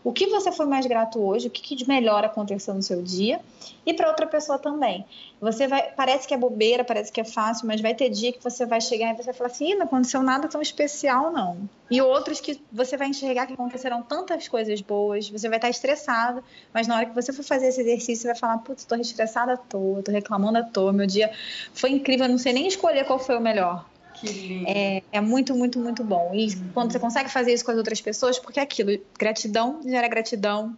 o 0.09 0.13
que 0.13 0.27
você 0.27 0.51
foi 0.51 0.65
mais 0.65 0.87
grato 0.87 1.21
hoje, 1.21 1.49
o 1.49 1.51
que 1.51 1.77
de 1.77 1.87
melhor 1.87 2.25
aconteceu 2.25 2.73
no 2.73 2.83
seu 2.83 3.03
dia 3.03 3.43
e 3.85 3.93
para 3.93 4.09
outra 4.09 4.27
pessoa 4.27 4.59
também. 4.59 5.05
Você 5.39 5.69
vai, 5.69 5.93
parece 5.93 6.27
que 6.27 6.33
é 6.33 6.37
bobeira, 6.39 6.83
parece 6.83 7.13
que 7.13 7.21
é 7.21 7.25
fácil, 7.25 7.67
mas 7.67 7.83
vai 7.83 7.95
ter 7.95 8.09
dia 8.09 8.33
que 8.33 8.43
você 8.43 8.65
vai 8.65 8.81
chegar 8.81 9.13
e 9.13 9.17
você 9.19 9.25
vai 9.25 9.35
falar 9.35 9.51
assim, 9.51 9.75
não 9.75 9.83
aconteceu 9.83 10.23
nada 10.23 10.49
tão 10.49 10.63
especial 10.63 11.31
não. 11.31 11.69
E 11.91 12.01
outros 12.01 12.41
que 12.41 12.59
você 12.73 12.97
vai 12.97 13.09
enxergar 13.09 13.47
que 13.47 13.53
aconteceram 13.53 14.03
tantas 14.03 14.49
coisas 14.49 14.81
boas, 14.81 15.29
você 15.29 15.47
vai 15.47 15.59
estar 15.59 15.69
estressado, 15.69 16.43
mas 16.73 16.89
na 16.89 16.97
hora 16.97 17.05
que 17.05 17.15
você 17.15 17.31
for 17.31 17.45
fazer 17.45 17.67
esse 17.67 17.83
exercício, 17.83 18.23
você 18.23 18.29
vai 18.29 18.37
falar, 18.37 18.57
putz, 18.59 18.85
estou 18.85 18.97
estressada 18.97 19.53
à 19.53 19.57
toa, 19.59 19.99
estou 19.99 20.15
reclamando 20.15 20.57
à 20.57 20.63
toa, 20.63 20.91
meu 20.91 21.07
dia 21.07 21.31
foi 21.75 21.91
incrível, 21.91 22.25
eu 22.25 22.31
não 22.31 22.39
sei 22.39 22.55
nem 22.55 22.67
escolher 22.67 23.05
qual 23.05 23.19
foi 23.19 23.37
o 23.37 23.43
melhor. 23.43 23.85
É, 24.67 25.03
é, 25.13 25.21
muito, 25.21 25.55
muito, 25.55 25.79
muito 25.79 26.03
bom. 26.03 26.31
E 26.35 26.55
quando 26.75 26.93
você 26.93 26.99
consegue 26.99 27.31
fazer 27.31 27.53
isso 27.53 27.65
com 27.65 27.71
as 27.71 27.77
outras 27.77 28.01
pessoas, 28.01 28.39
porque 28.39 28.59
é 28.59 28.63
aquilo, 28.63 28.99
gratidão 29.19 29.81
gera 29.85 30.09
gratidão, 30.09 30.77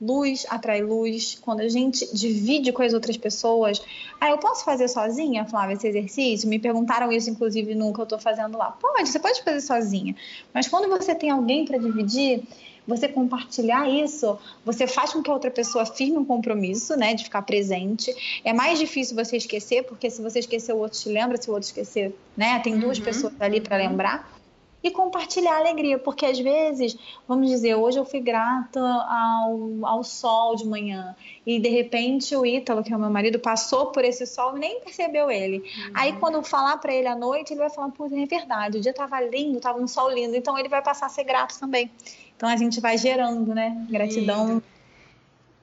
luz 0.00 0.46
atrai 0.48 0.82
luz. 0.82 1.38
Quando 1.40 1.60
a 1.60 1.68
gente 1.68 2.08
divide 2.14 2.72
com 2.72 2.82
as 2.82 2.94
outras 2.94 3.16
pessoas, 3.16 3.82
ah, 4.20 4.30
eu 4.30 4.38
posso 4.38 4.64
fazer 4.64 4.88
sozinha, 4.88 5.44
Flávia, 5.44 5.74
esse 5.74 5.88
exercício? 5.88 6.48
Me 6.48 6.58
perguntaram 6.58 7.10
isso, 7.12 7.28
inclusive, 7.28 7.74
nunca 7.74 8.00
eu 8.00 8.04
estou 8.04 8.18
fazendo 8.18 8.56
lá. 8.56 8.70
Pode, 8.70 9.08
você 9.08 9.18
pode 9.18 9.42
fazer 9.42 9.60
sozinha. 9.60 10.14
Mas 10.54 10.68
quando 10.68 10.88
você 10.88 11.14
tem 11.14 11.30
alguém 11.30 11.64
para 11.64 11.78
dividir, 11.78 12.42
você 12.88 13.06
compartilhar 13.06 13.86
isso, 13.86 14.38
você 14.64 14.86
faz 14.86 15.12
com 15.12 15.22
que 15.22 15.30
a 15.30 15.34
outra 15.34 15.50
pessoa 15.50 15.84
firme 15.84 16.16
um 16.16 16.24
compromisso, 16.24 16.96
né, 16.96 17.12
de 17.12 17.24
ficar 17.24 17.42
presente. 17.42 18.40
É 18.42 18.54
mais 18.54 18.78
difícil 18.78 19.14
você 19.14 19.36
esquecer, 19.36 19.84
porque 19.84 20.08
se 20.08 20.22
você 20.22 20.38
esquecer, 20.38 20.72
o 20.72 20.78
outro 20.78 20.98
te 20.98 21.10
lembra, 21.10 21.40
se 21.40 21.50
o 21.50 21.52
outro 21.52 21.66
esquecer, 21.66 22.16
né, 22.34 22.58
tem 22.60 22.78
duas 22.78 22.98
uhum. 22.98 23.04
pessoas 23.04 23.34
ali 23.38 23.60
para 23.60 23.76
lembrar. 23.76 24.38
E 24.80 24.92
compartilhar 24.92 25.54
a 25.54 25.58
alegria, 25.58 25.98
porque 25.98 26.24
às 26.24 26.38
vezes, 26.38 26.96
vamos 27.26 27.50
dizer, 27.50 27.74
hoje 27.74 27.98
eu 27.98 28.04
fui 28.04 28.20
grata 28.20 28.80
ao, 28.80 29.70
ao 29.82 30.04
sol 30.04 30.54
de 30.54 30.64
manhã, 30.64 31.16
e 31.44 31.58
de 31.58 31.68
repente 31.68 32.34
o 32.36 32.46
Ítalo, 32.46 32.84
que 32.84 32.92
é 32.92 32.96
o 32.96 33.00
meu 33.00 33.10
marido, 33.10 33.40
passou 33.40 33.86
por 33.86 34.04
esse 34.04 34.24
sol 34.24 34.56
e 34.56 34.60
nem 34.60 34.80
percebeu 34.80 35.28
ele. 35.30 35.58
Uhum. 35.58 35.92
Aí 35.94 36.12
quando 36.14 36.36
eu 36.36 36.44
falar 36.44 36.76
para 36.76 36.94
ele 36.94 37.08
à 37.08 37.16
noite, 37.16 37.52
ele 37.52 37.60
vai 37.60 37.70
falar: 37.70 37.90
pô, 37.90 38.06
é 38.06 38.24
verdade, 38.24 38.78
o 38.78 38.80
dia 38.80 38.94
tava 38.94 39.20
lindo, 39.20 39.58
tava 39.58 39.80
um 39.80 39.88
sol 39.88 40.10
lindo, 40.10 40.36
então 40.36 40.56
ele 40.56 40.68
vai 40.68 40.80
passar 40.80 41.06
a 41.06 41.10
ser 41.10 41.24
grato 41.24 41.58
também. 41.58 41.90
Então 42.38 42.48
a 42.48 42.56
gente 42.56 42.80
vai 42.80 42.96
gerando, 42.96 43.52
né? 43.52 43.84
Gratidão. 43.90 44.46
Lindo. 44.46 44.62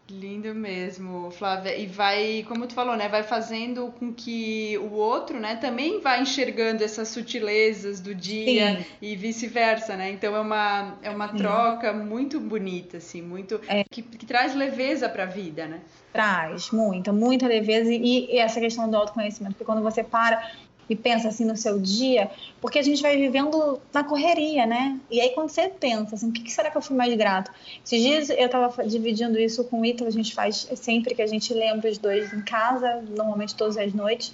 Lindo 0.07 0.53
mesmo, 0.53 1.31
Flávia. 1.31 1.75
E 1.75 1.88
vai, 1.88 2.45
como 2.47 2.67
tu 2.67 2.73
falou, 2.75 2.95
né, 2.95 3.07
vai 3.07 3.23
fazendo 3.23 3.91
com 3.97 4.13
que 4.13 4.77
o 4.77 4.93
outro, 4.93 5.39
né, 5.39 5.55
também 5.55 5.99
vá 5.99 6.19
enxergando 6.19 6.83
essas 6.83 7.07
sutilezas 7.07 7.99
do 7.99 8.13
dia 8.13 8.77
Sim. 8.77 8.85
e 9.01 9.15
vice-versa, 9.15 9.95
né? 9.95 10.11
Então 10.11 10.35
é 10.35 10.39
uma 10.39 10.97
é 11.01 11.09
uma 11.09 11.29
troca 11.29 11.91
muito 11.91 12.39
bonita, 12.39 12.97
assim, 12.97 13.19
muito 13.19 13.59
é. 13.67 13.83
que, 13.89 14.03
que 14.03 14.27
traz 14.27 14.53
leveza 14.53 15.09
para 15.09 15.23
a 15.23 15.27
vida, 15.27 15.65
né? 15.65 15.79
Traz 16.13 16.69
muita, 16.69 17.11
muita 17.11 17.47
leveza 17.47 17.91
e, 17.91 18.31
e 18.31 18.38
essa 18.38 18.59
questão 18.59 18.88
do 18.88 18.95
autoconhecimento, 18.95 19.55
porque 19.55 19.65
quando 19.65 19.81
você 19.81 20.03
para 20.03 20.51
e 20.89 20.95
pensa 20.95 21.28
assim 21.28 21.45
no 21.45 21.56
seu 21.56 21.80
dia, 21.80 22.30
porque 22.62 22.80
a 22.80 22.82
gente 22.82 23.02
vai 23.02 23.17
vivendo 23.17 23.82
na 23.93 24.04
correria, 24.04 24.65
né? 24.65 25.00
E 25.10 25.19
aí 25.19 25.30
quando 25.32 25.50
você 25.50 25.69
pensa 25.69 26.15
assim, 26.15 26.30
o 26.30 26.32
que 26.32 26.52
será 26.52 26.69
que 26.69 26.78
eu 26.78 26.82
fui 26.82 26.95
mais 26.95 27.13
grato? 27.15 27.52
Esses 27.84 28.02
dias 28.02 28.30
eu 28.30 28.45
estava 28.45 28.86
dividindo 28.86 29.39
isso 29.39 29.63
com 29.65 29.82
o 29.82 29.86
Ítalo, 29.86 30.08
a 30.08 30.13
gente 30.13 30.34
faz 30.34 30.67
sempre 30.76 31.15
que 31.15 31.21
a 31.21 31.28
gente 31.28 31.54
lembra 31.54 31.89
os 31.89 31.98
dois 31.98 32.32
em 32.34 32.41
casa, 32.41 33.04
normalmente 33.15 33.56
todas 33.56 33.78
as 33.78 33.93
noites. 33.93 34.34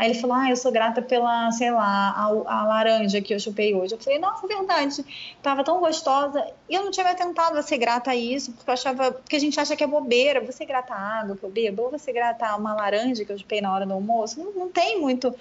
Aí 0.00 0.10
ele 0.10 0.18
falou: 0.18 0.34
Ah, 0.34 0.48
eu 0.48 0.56
sou 0.56 0.72
grata 0.72 1.02
pela, 1.02 1.52
sei 1.52 1.70
lá, 1.70 2.10
a, 2.16 2.24
a, 2.24 2.64
laranja 2.66 3.20
que 3.20 3.34
eu 3.34 3.38
chupei 3.38 3.74
hoje. 3.74 3.94
Eu 3.94 3.98
falei: 3.98 4.18
Nossa, 4.18 4.46
verdade, 4.46 5.04
tava 5.42 5.62
tão 5.62 5.78
gostosa. 5.78 6.42
E 6.70 6.74
eu 6.74 6.82
não 6.82 6.90
tinha 6.90 7.04
me 7.04 7.10
atentado 7.10 7.58
a 7.58 7.62
ser 7.62 7.76
grata 7.76 8.12
a 8.12 8.16
isso, 8.16 8.50
porque 8.52 8.70
eu 8.70 8.72
achava. 8.72 9.12
Porque 9.12 9.36
a 9.36 9.38
gente 9.38 9.60
acha 9.60 9.76
que 9.76 9.84
é 9.84 9.86
bobeira. 9.86 10.40
Você 10.40 10.64
grata 10.64 10.94
a 10.94 11.20
água 11.20 11.36
que 11.36 11.44
eu 11.44 11.50
bebo, 11.50 11.82
ou 11.82 11.90
você 11.90 12.14
grata 12.14 12.56
uma 12.56 12.72
laranja 12.72 13.26
que 13.26 13.30
eu 13.30 13.38
chupei 13.38 13.60
na 13.60 13.74
hora 13.74 13.84
do 13.84 13.92
almoço. 13.92 14.42
Não, 14.42 14.52
não 14.52 14.68
tem 14.70 14.98
muito 14.98 15.34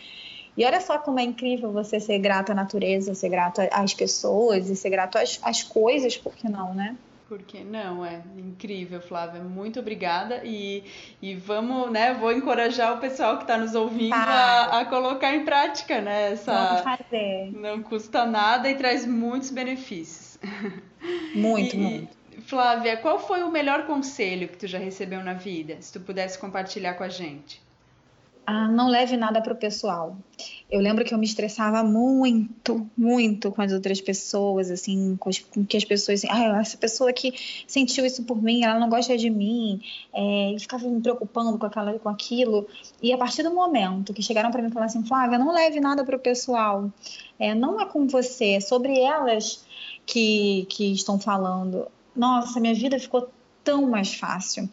e 0.60 0.66
olha 0.66 0.82
só 0.82 1.00
como 1.00 1.22
é 1.22 1.24
incrível 1.24 1.72
você 1.72 2.02
ser 2.02 2.20
grato 2.20 2.52
à 2.52 2.54
natureza, 2.54 3.16
ser 3.16 3.30
grato 3.30 3.62
às 3.72 3.94
pessoas 3.94 4.70
e 4.70 4.76
ser 4.76 4.90
grato 4.90 5.18
às, 5.18 5.40
às 5.42 5.64
coisas, 5.64 6.18
por 6.18 6.36
que 6.36 6.50
não, 6.50 6.74
né? 6.74 6.98
Por 7.30 7.42
que 7.44 7.64
não? 7.64 8.04
É 8.04 8.22
incrível, 8.38 9.00
Flávia. 9.00 9.42
Muito 9.42 9.80
obrigada. 9.80 10.42
E, 10.44 10.84
e 11.22 11.34
vamos, 11.34 11.90
né? 11.90 12.14
Vou 12.14 12.34
encorajar 12.34 12.94
o 12.94 12.98
pessoal 12.98 13.38
que 13.38 13.44
está 13.44 13.58
nos 13.58 13.74
ouvindo 13.74 14.12
a, 14.14 14.82
a, 14.82 14.86
colocar 14.86 15.34
em 15.34 15.46
prática, 15.46 16.02
né? 16.02 16.34
Essa, 16.34 16.54
vamos 16.54 16.82
fazer. 16.82 17.52
Não 17.54 17.82
custa 17.82 18.26
nada 18.26 18.70
e 18.70 18.76
traz 18.76 19.06
muitos 19.06 19.52
benefícios. 19.52 20.38
Muito, 21.34 21.74
e, 21.74 21.80
muito. 21.80 22.18
Flávia, 22.42 22.98
qual 22.98 23.18
foi 23.18 23.44
o 23.44 23.50
melhor 23.50 23.86
conselho 23.86 24.50
que 24.50 24.58
tu 24.58 24.68
já 24.68 24.78
recebeu 24.78 25.24
na 25.24 25.36
vida? 25.36 25.78
Se 25.80 25.94
tu 25.94 26.02
pudesse 26.02 26.38
compartilhar 26.38 26.96
com 26.96 27.04
a 27.06 27.10
gente 27.10 27.62
ah, 28.50 28.68
não 28.68 28.88
leve 28.90 29.16
nada 29.16 29.42
para 29.42 29.54
o 29.54 29.56
pessoal. 29.56 30.18
Eu 30.72 30.82
lembro 30.82 31.06
que 31.06 31.14
eu 31.14 31.20
me 31.20 31.26
estressava 31.26 31.84
muito, 31.84 32.90
muito 32.98 33.52
com 33.52 33.62
as 33.62 33.72
outras 33.72 34.02
pessoas, 34.02 34.72
assim, 34.72 35.16
com, 35.18 35.30
as, 35.30 35.38
com 35.38 35.64
que 35.64 35.78
as 35.78 35.86
pessoas, 35.86 36.24
assim, 36.24 36.28
ah, 36.32 36.60
essa 36.60 36.76
pessoa 36.76 37.14
que 37.14 37.32
sentiu 37.68 38.04
isso 38.04 38.24
por 38.24 38.42
mim, 38.42 38.64
ela 38.64 38.80
não 38.80 38.90
gosta 38.90 39.16
de 39.16 39.30
mim, 39.30 39.80
é, 40.12 40.54
e 40.54 40.60
ficava 40.60 40.88
me 40.88 41.00
preocupando 41.00 41.60
com, 41.60 41.66
aquela, 41.68 42.00
com 42.00 42.10
aquilo. 42.10 42.68
E 43.04 43.14
a 43.14 43.18
partir 43.20 43.44
do 43.44 43.54
momento 43.54 44.16
que 44.16 44.24
chegaram 44.24 44.50
para 44.50 44.64
mim 44.64 44.70
e 44.70 44.72
falaram 44.72 44.90
assim, 44.90 45.06
Flávia, 45.06 45.38
não 45.38 45.54
leve 45.54 45.80
nada 45.80 46.04
para 46.04 46.16
o 46.16 46.20
pessoal, 46.20 46.92
é, 47.38 47.54
não 47.54 47.80
é 47.80 47.86
com 47.86 48.08
você, 48.08 48.54
é 48.54 48.60
sobre 48.60 49.00
elas 49.00 49.64
que, 50.08 50.66
que 50.70 50.92
estão 50.92 51.20
falando. 51.20 51.88
Nossa, 52.16 52.60
minha 52.60 52.74
vida 52.74 53.00
ficou 53.00 53.30
tão 53.64 53.88
mais 53.88 54.16
fácil. 54.16 54.68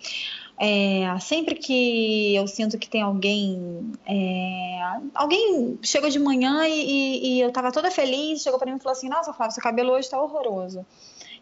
É, 0.58 1.18
sempre 1.20 1.54
que 1.54 2.34
eu 2.34 2.46
sinto 2.46 2.78
que 2.78 2.88
tem 2.88 3.02
alguém. 3.02 3.92
É, 4.06 4.80
alguém 5.14 5.78
chegou 5.82 6.08
de 6.08 6.18
manhã 6.18 6.66
e, 6.66 7.36
e, 7.36 7.40
eu 7.40 7.48
estava 7.48 7.70
toda 7.70 7.90
feliz, 7.90 8.42
chegou 8.42 8.58
para 8.58 8.70
mim 8.70 8.78
e 8.78 8.80
falou 8.80 8.96
assim: 8.96 9.08
Nossa, 9.08 9.34
Flávio, 9.34 9.54
seu 9.54 9.62
cabelo 9.62 9.92
hoje 9.92 10.06
está 10.06 10.20
horroroso. 10.20 10.84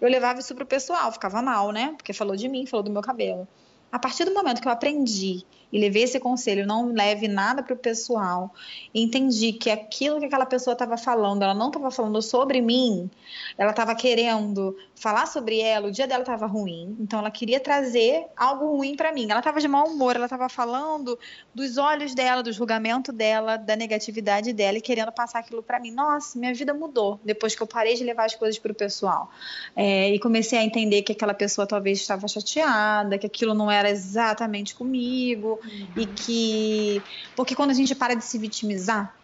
Eu 0.01 0.09
levava 0.09 0.41
isso 0.41 0.55
pro 0.55 0.67
pessoal, 0.67 1.13
ficava 1.13 1.41
mal, 1.41 1.71
né? 1.71 1.95
Porque 1.97 2.13
falou 2.13 2.35
de 2.35 2.49
mim, 2.49 2.67
falou 2.67 2.83
do 2.83 2.91
meu 2.91 3.03
cabelo. 3.03 3.47
A 3.93 3.99
partir 3.99 4.25
do 4.25 4.35
momento 4.35 4.61
que 4.61 4.67
eu 4.67 4.73
aprendi 4.73 5.45
e 5.75 5.79
levei 5.81 6.05
esse 6.05 6.21
conselho, 6.21 6.65
não 6.65 6.93
leve 6.93 7.27
nada 7.27 7.61
para 7.61 7.75
o 7.75 7.77
pessoal, 7.77 8.55
entendi 8.95 9.53
que 9.53 9.69
aquilo 9.69 10.21
que 10.21 10.27
aquela 10.27 10.47
pessoa 10.47 10.73
estava 10.73 10.97
falando, 10.97 11.43
ela 11.43 11.53
não 11.53 11.67
estava 11.67 11.91
falando 11.91 12.23
sobre 12.23 12.61
mim, 12.61 13.11
ela 13.59 13.73
estava 13.73 13.93
querendo 13.97 14.77
falar 14.95 15.27
sobre 15.27 15.59
ela, 15.59 15.89
o 15.89 15.91
dia 15.91 16.07
dela 16.07 16.23
estava 16.23 16.47
ruim, 16.47 16.97
então 17.01 17.19
ela 17.19 17.31
queria 17.31 17.59
trazer 17.59 18.27
algo 18.37 18.77
ruim 18.77 18.95
para 18.95 19.13
mim. 19.13 19.27
Ela 19.29 19.41
estava 19.41 19.61
de 19.61 19.67
mau 19.67 19.89
humor, 19.89 20.15
ela 20.15 20.27
estava 20.27 20.49
falando 20.49 21.19
dos 21.53 21.77
olhos 21.77 22.15
dela, 22.15 22.43
do 22.43 22.53
julgamento 22.53 23.13
dela, 23.13 23.57
da 23.57 23.75
negatividade 23.75 24.53
dela 24.53 24.79
e 24.79 24.81
querendo 24.81 25.11
passar 25.11 25.41
aquilo 25.41 25.63
para 25.63 25.81
mim. 25.81 25.91
Nossa, 25.91 26.39
minha 26.39 26.55
vida 26.55 26.73
mudou 26.73 27.19
depois 27.25 27.57
que 27.57 27.63
eu 27.63 27.67
parei 27.67 27.95
de 27.95 28.05
levar 28.05 28.27
as 28.27 28.35
coisas 28.37 28.59
para 28.59 28.71
o 28.71 28.75
pessoal 28.75 29.31
é, 29.75 30.11
e 30.11 30.21
comecei 30.21 30.59
a 30.59 30.63
entender 30.63 31.03
que 31.03 31.11
aquela 31.11 31.35
pessoa 31.35 31.67
talvez 31.67 32.01
estava 32.01 32.29
chateada, 32.29 33.19
que 33.19 33.27
aquilo 33.27 33.55
não 33.55 33.69
era 33.69 33.91
exatamente 33.91 34.75
comigo. 34.75 35.59
E 35.97 36.07
que 36.07 37.03
porque 37.37 37.55
quando 37.55 37.71
a 37.71 37.75
gente 37.75 37.95
para 37.95 38.15
de 38.15 38.25
se 38.25 38.39
vitimizar 38.39 39.15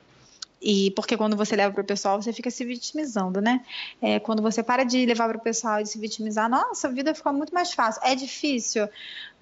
e 0.63 0.91
porque 0.91 1.17
quando 1.17 1.37
você 1.37 1.57
leva 1.57 1.73
para 1.73 1.83
o 1.83 1.87
pessoal, 1.87 2.21
você 2.21 2.33
fica 2.33 2.51
se 2.51 2.65
vitimizando, 2.65 3.41
né? 3.41 3.65
É, 4.01 4.21
quando 4.21 4.43
você 4.43 4.63
para 4.63 4.85
de 4.85 5.07
levar 5.07 5.29
para 5.29 5.39
o 5.39 5.41
pessoal 5.41 5.81
e 5.81 5.87
se 5.87 5.99
vitimizar, 5.99 6.51
nossa, 6.51 6.87
a 6.87 6.91
vida 6.91 7.15
fica 7.15 7.33
muito 7.33 7.55
mais 7.55 7.73
fácil. 7.73 8.03
É 8.05 8.15
difícil, 8.15 8.87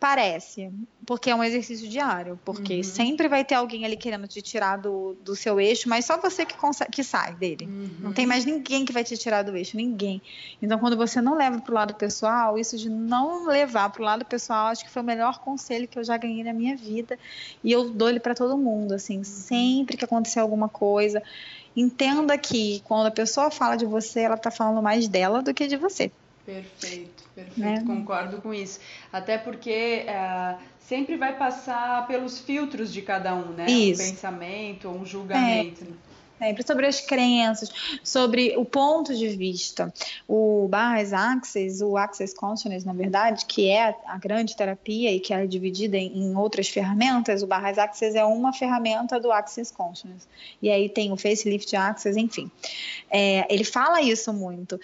Parece, 0.01 0.71
porque 1.05 1.29
é 1.29 1.35
um 1.35 1.43
exercício 1.43 1.89
diário, 1.89 2.39
porque 2.45 2.77
uhum. 2.77 2.83
sempre 2.85 3.27
vai 3.27 3.45
ter 3.45 3.57
alguém 3.57 3.85
ali 3.85 3.97
querendo 3.97 4.29
te 4.29 4.41
tirar 4.41 4.77
do, 4.77 5.17
do 5.25 5.35
seu 5.35 5.61
eixo, 5.61 5.89
mas 5.89 6.05
só 6.05 6.17
você 6.21 6.47
que, 6.47 6.57
consegue, 6.57 6.93
que 6.93 7.03
sai 7.03 7.35
dele. 7.35 7.67
Uhum. 7.67 7.91
Não 7.99 8.13
tem 8.13 8.25
mais 8.25 8.45
ninguém 8.45 8.85
que 8.85 8.93
vai 8.93 9.03
te 9.03 9.17
tirar 9.17 9.43
do 9.43 9.57
eixo, 9.57 9.77
ninguém. 9.77 10.23
Então, 10.63 10.79
quando 10.79 10.97
você 10.97 11.21
não 11.21 11.37
leva 11.37 11.61
para 11.61 11.73
o 11.73 11.75
lado 11.75 11.95
pessoal, 11.95 12.57
isso 12.57 12.79
de 12.79 12.89
não 12.89 13.49
levar 13.49 13.91
para 13.91 14.01
o 14.01 14.05
lado 14.05 14.25
pessoal, 14.25 14.69
acho 14.69 14.85
que 14.85 14.91
foi 14.91 15.03
o 15.03 15.05
melhor 15.05 15.41
conselho 15.41 15.89
que 15.89 15.99
eu 15.99 16.05
já 16.05 16.17
ganhei 16.17 16.45
na 16.45 16.53
minha 16.53 16.77
vida. 16.77 17.19
E 17.65 17.73
eu 17.73 17.91
dou 17.91 18.09
ele 18.09 18.21
para 18.21 18.37
todo 18.37 18.57
mundo, 18.57 18.95
assim, 18.95 19.19
uhum. 19.19 19.25
sempre 19.25 19.97
que 19.97 20.05
acontecer 20.05 20.39
alguma 20.39 20.69
coisa, 20.69 21.21
entenda 21.75 22.39
que 22.39 22.83
quando 22.85 23.07
a 23.07 23.11
pessoa 23.11 23.51
fala 23.51 23.75
de 23.75 23.85
você, 23.85 24.21
ela 24.21 24.37
está 24.37 24.51
falando 24.51 24.81
mais 24.81 25.09
dela 25.09 25.43
do 25.43 25.53
que 25.53 25.67
de 25.67 25.77
você. 25.77 26.13
Perfeito, 26.49 27.25
perfeito, 27.35 27.61
né? 27.61 27.85
concordo 27.87 28.41
com 28.41 28.55
isso. 28.55 28.81
Até 29.13 29.37
porque 29.37 29.71
é, 29.71 30.57
sempre 30.81 31.15
vai 31.19 31.37
passar 31.37 32.07
pelos 32.07 32.39
filtros 32.39 32.91
de 32.91 33.03
cada 33.03 33.35
um, 33.35 33.53
né? 33.53 33.67
Isso. 33.67 34.03
Um 34.03 34.07
pensamento, 34.07 34.89
um 34.89 35.05
julgamento. 35.05 35.85
É. 35.85 36.09
Sempre 36.39 36.65
sobre 36.65 36.87
as 36.87 37.01
crenças, 37.01 37.69
sobre 38.03 38.57
o 38.57 38.65
ponto 38.65 39.15
de 39.15 39.29
vista. 39.29 39.93
O 40.27 40.69
Barras 40.71 41.13
Access, 41.13 41.83
o 41.83 41.97
Access 41.97 42.33
Consciousness, 42.35 42.85
na 42.85 42.93
verdade, 42.93 43.45
que 43.45 43.69
é 43.69 43.95
a 44.07 44.17
grande 44.17 44.57
terapia 44.57 45.13
e 45.13 45.19
que 45.19 45.35
é 45.35 45.45
dividida 45.47 45.99
em, 45.99 46.37
outras 46.37 46.69
ferramentas, 46.69 47.43
o 47.43 47.47
Barras 47.47 47.77
Access 47.77 48.17
é 48.17 48.25
uma 48.25 48.53
ferramenta 48.53 49.19
do 49.19 49.33
Access 49.33 49.73
Consciousness. 49.73 50.29
E 50.63 50.71
aí 50.71 50.89
tem 50.89 51.11
o 51.11 51.17
Facelift 51.17 51.75
Access, 51.75 52.19
enfim. 52.19 52.49
É, 53.11 53.53
ele 53.53 53.65
fala 53.65 54.01
isso 54.01 54.33
muito 54.33 54.81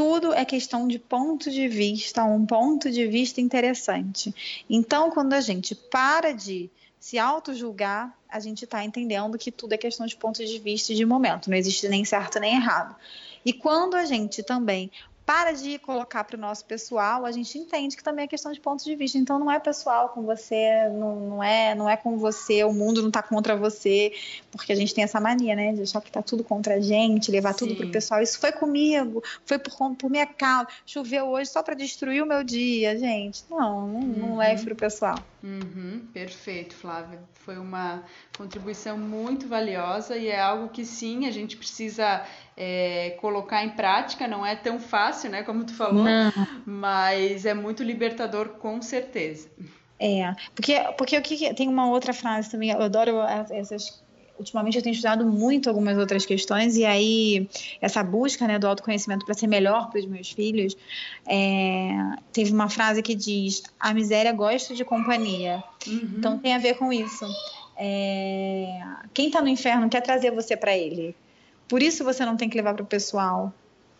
tudo 0.00 0.32
é 0.32 0.46
questão 0.46 0.88
de 0.88 0.98
ponto 0.98 1.50
de 1.50 1.68
vista, 1.68 2.24
um 2.24 2.46
ponto 2.46 2.90
de 2.90 3.06
vista 3.06 3.38
interessante. 3.38 4.34
Então, 4.66 5.10
quando 5.10 5.34
a 5.34 5.42
gente 5.42 5.74
para 5.74 6.32
de 6.32 6.70
se 6.98 7.18
auto-julgar, 7.18 8.18
a 8.26 8.40
gente 8.40 8.64
está 8.64 8.82
entendendo 8.82 9.36
que 9.36 9.52
tudo 9.52 9.74
é 9.74 9.76
questão 9.76 10.06
de 10.06 10.16
ponto 10.16 10.42
de 10.42 10.58
vista 10.58 10.94
e 10.94 10.96
de 10.96 11.04
momento, 11.04 11.50
não 11.50 11.56
existe 11.58 11.86
nem 11.86 12.02
certo 12.02 12.40
nem 12.40 12.54
errado. 12.54 12.96
E 13.44 13.52
quando 13.52 13.94
a 13.94 14.06
gente 14.06 14.42
também 14.42 14.90
para 15.30 15.52
de 15.52 15.78
colocar 15.78 16.24
para 16.24 16.36
o 16.36 16.40
nosso 16.40 16.64
pessoal, 16.64 17.24
a 17.24 17.30
gente 17.30 17.56
entende 17.56 17.96
que 17.96 18.02
também 18.02 18.24
é 18.24 18.26
questão 18.26 18.50
de 18.50 18.58
ponto 18.58 18.82
de 18.82 18.96
vista. 18.96 19.16
Então 19.16 19.38
não 19.38 19.48
é 19.48 19.60
pessoal 19.60 20.08
com 20.08 20.22
você, 20.22 20.88
não, 20.88 21.20
não 21.20 21.40
é, 21.44 21.72
não 21.72 21.88
é 21.88 21.96
com 21.96 22.18
você, 22.18 22.64
o 22.64 22.72
mundo 22.72 23.00
não 23.00 23.10
está 23.10 23.22
contra 23.22 23.54
você, 23.56 24.12
porque 24.50 24.72
a 24.72 24.74
gente 24.74 24.92
tem 24.92 25.04
essa 25.04 25.20
mania, 25.20 25.54
né, 25.54 25.72
de 25.72 25.82
achar 25.82 26.00
que 26.00 26.08
está 26.08 26.20
tudo 26.20 26.42
contra 26.42 26.74
a 26.74 26.80
gente, 26.80 27.30
levar 27.30 27.52
Sim. 27.52 27.58
tudo 27.60 27.76
para 27.76 27.86
o 27.86 27.92
pessoal. 27.92 28.20
Isso 28.20 28.40
foi 28.40 28.50
comigo, 28.50 29.22
foi 29.46 29.56
por, 29.56 29.94
por 29.94 30.10
minha 30.10 30.26
causa. 30.26 30.66
Choveu 30.84 31.28
hoje 31.28 31.48
só 31.48 31.62
para 31.62 31.76
destruir 31.76 32.24
o 32.24 32.26
meu 32.26 32.42
dia, 32.42 32.98
gente. 32.98 33.44
Não, 33.48 33.86
não, 33.86 34.00
uhum. 34.00 34.14
não 34.16 34.36
leve 34.36 34.64
para 34.64 34.72
o 34.72 34.76
pessoal. 34.76 35.18
Uhum. 35.42 36.06
Perfeito, 36.12 36.74
Flávia. 36.74 37.18
Foi 37.34 37.56
uma 37.56 38.04
contribuição 38.36 38.98
muito 38.98 39.48
valiosa 39.48 40.16
e 40.16 40.28
é 40.28 40.38
algo 40.38 40.68
que 40.68 40.84
sim 40.84 41.26
a 41.26 41.30
gente 41.30 41.56
precisa 41.56 42.24
é, 42.56 43.16
colocar 43.20 43.64
em 43.64 43.70
prática. 43.70 44.28
Não 44.28 44.44
é 44.44 44.54
tão 44.54 44.78
fácil, 44.78 45.30
né, 45.30 45.42
como 45.42 45.64
tu 45.64 45.74
falou, 45.74 46.04
não. 46.04 46.32
mas 46.66 47.46
é 47.46 47.54
muito 47.54 47.82
libertador 47.82 48.50
com 48.50 48.82
certeza. 48.82 49.48
É, 49.98 50.34
porque, 50.54 50.78
porque 50.96 51.16
o 51.16 51.22
que 51.22 51.52
tem 51.54 51.68
uma 51.68 51.88
outra 51.88 52.12
frase 52.12 52.50
também, 52.50 52.70
eu 52.70 52.82
adoro 52.82 53.20
essas 53.50 54.02
ultimamente 54.40 54.76
eu 54.76 54.82
tenho 54.82 54.94
estudado 54.94 55.24
muito 55.24 55.68
algumas 55.68 55.96
outras 55.96 56.26
questões 56.26 56.76
e 56.76 56.84
aí 56.84 57.48
essa 57.80 58.02
busca 58.02 58.46
né, 58.46 58.58
do 58.58 58.66
autoconhecimento 58.66 59.24
para 59.24 59.34
ser 59.34 59.46
melhor 59.46 59.90
para 59.90 60.00
os 60.00 60.06
meus 60.06 60.30
filhos 60.30 60.76
é, 61.26 61.90
teve 62.32 62.52
uma 62.52 62.68
frase 62.68 63.02
que 63.02 63.14
diz 63.14 63.62
a 63.78 63.94
miséria 63.94 64.32
gosta 64.32 64.74
de 64.74 64.84
companhia 64.84 65.62
uhum. 65.86 66.14
então 66.18 66.38
tem 66.38 66.54
a 66.54 66.58
ver 66.58 66.74
com 66.74 66.92
isso 66.92 67.24
é, 67.76 68.80
quem 69.14 69.26
está 69.28 69.40
no 69.40 69.48
inferno 69.48 69.88
quer 69.88 70.00
trazer 70.00 70.32
você 70.32 70.56
para 70.56 70.76
ele 70.76 71.14
por 71.68 71.82
isso 71.82 72.02
você 72.02 72.24
não 72.24 72.36
tem 72.36 72.48
que 72.48 72.56
levar 72.56 72.74
para 72.74 72.82
o 72.82 72.86
pessoal 72.86 73.52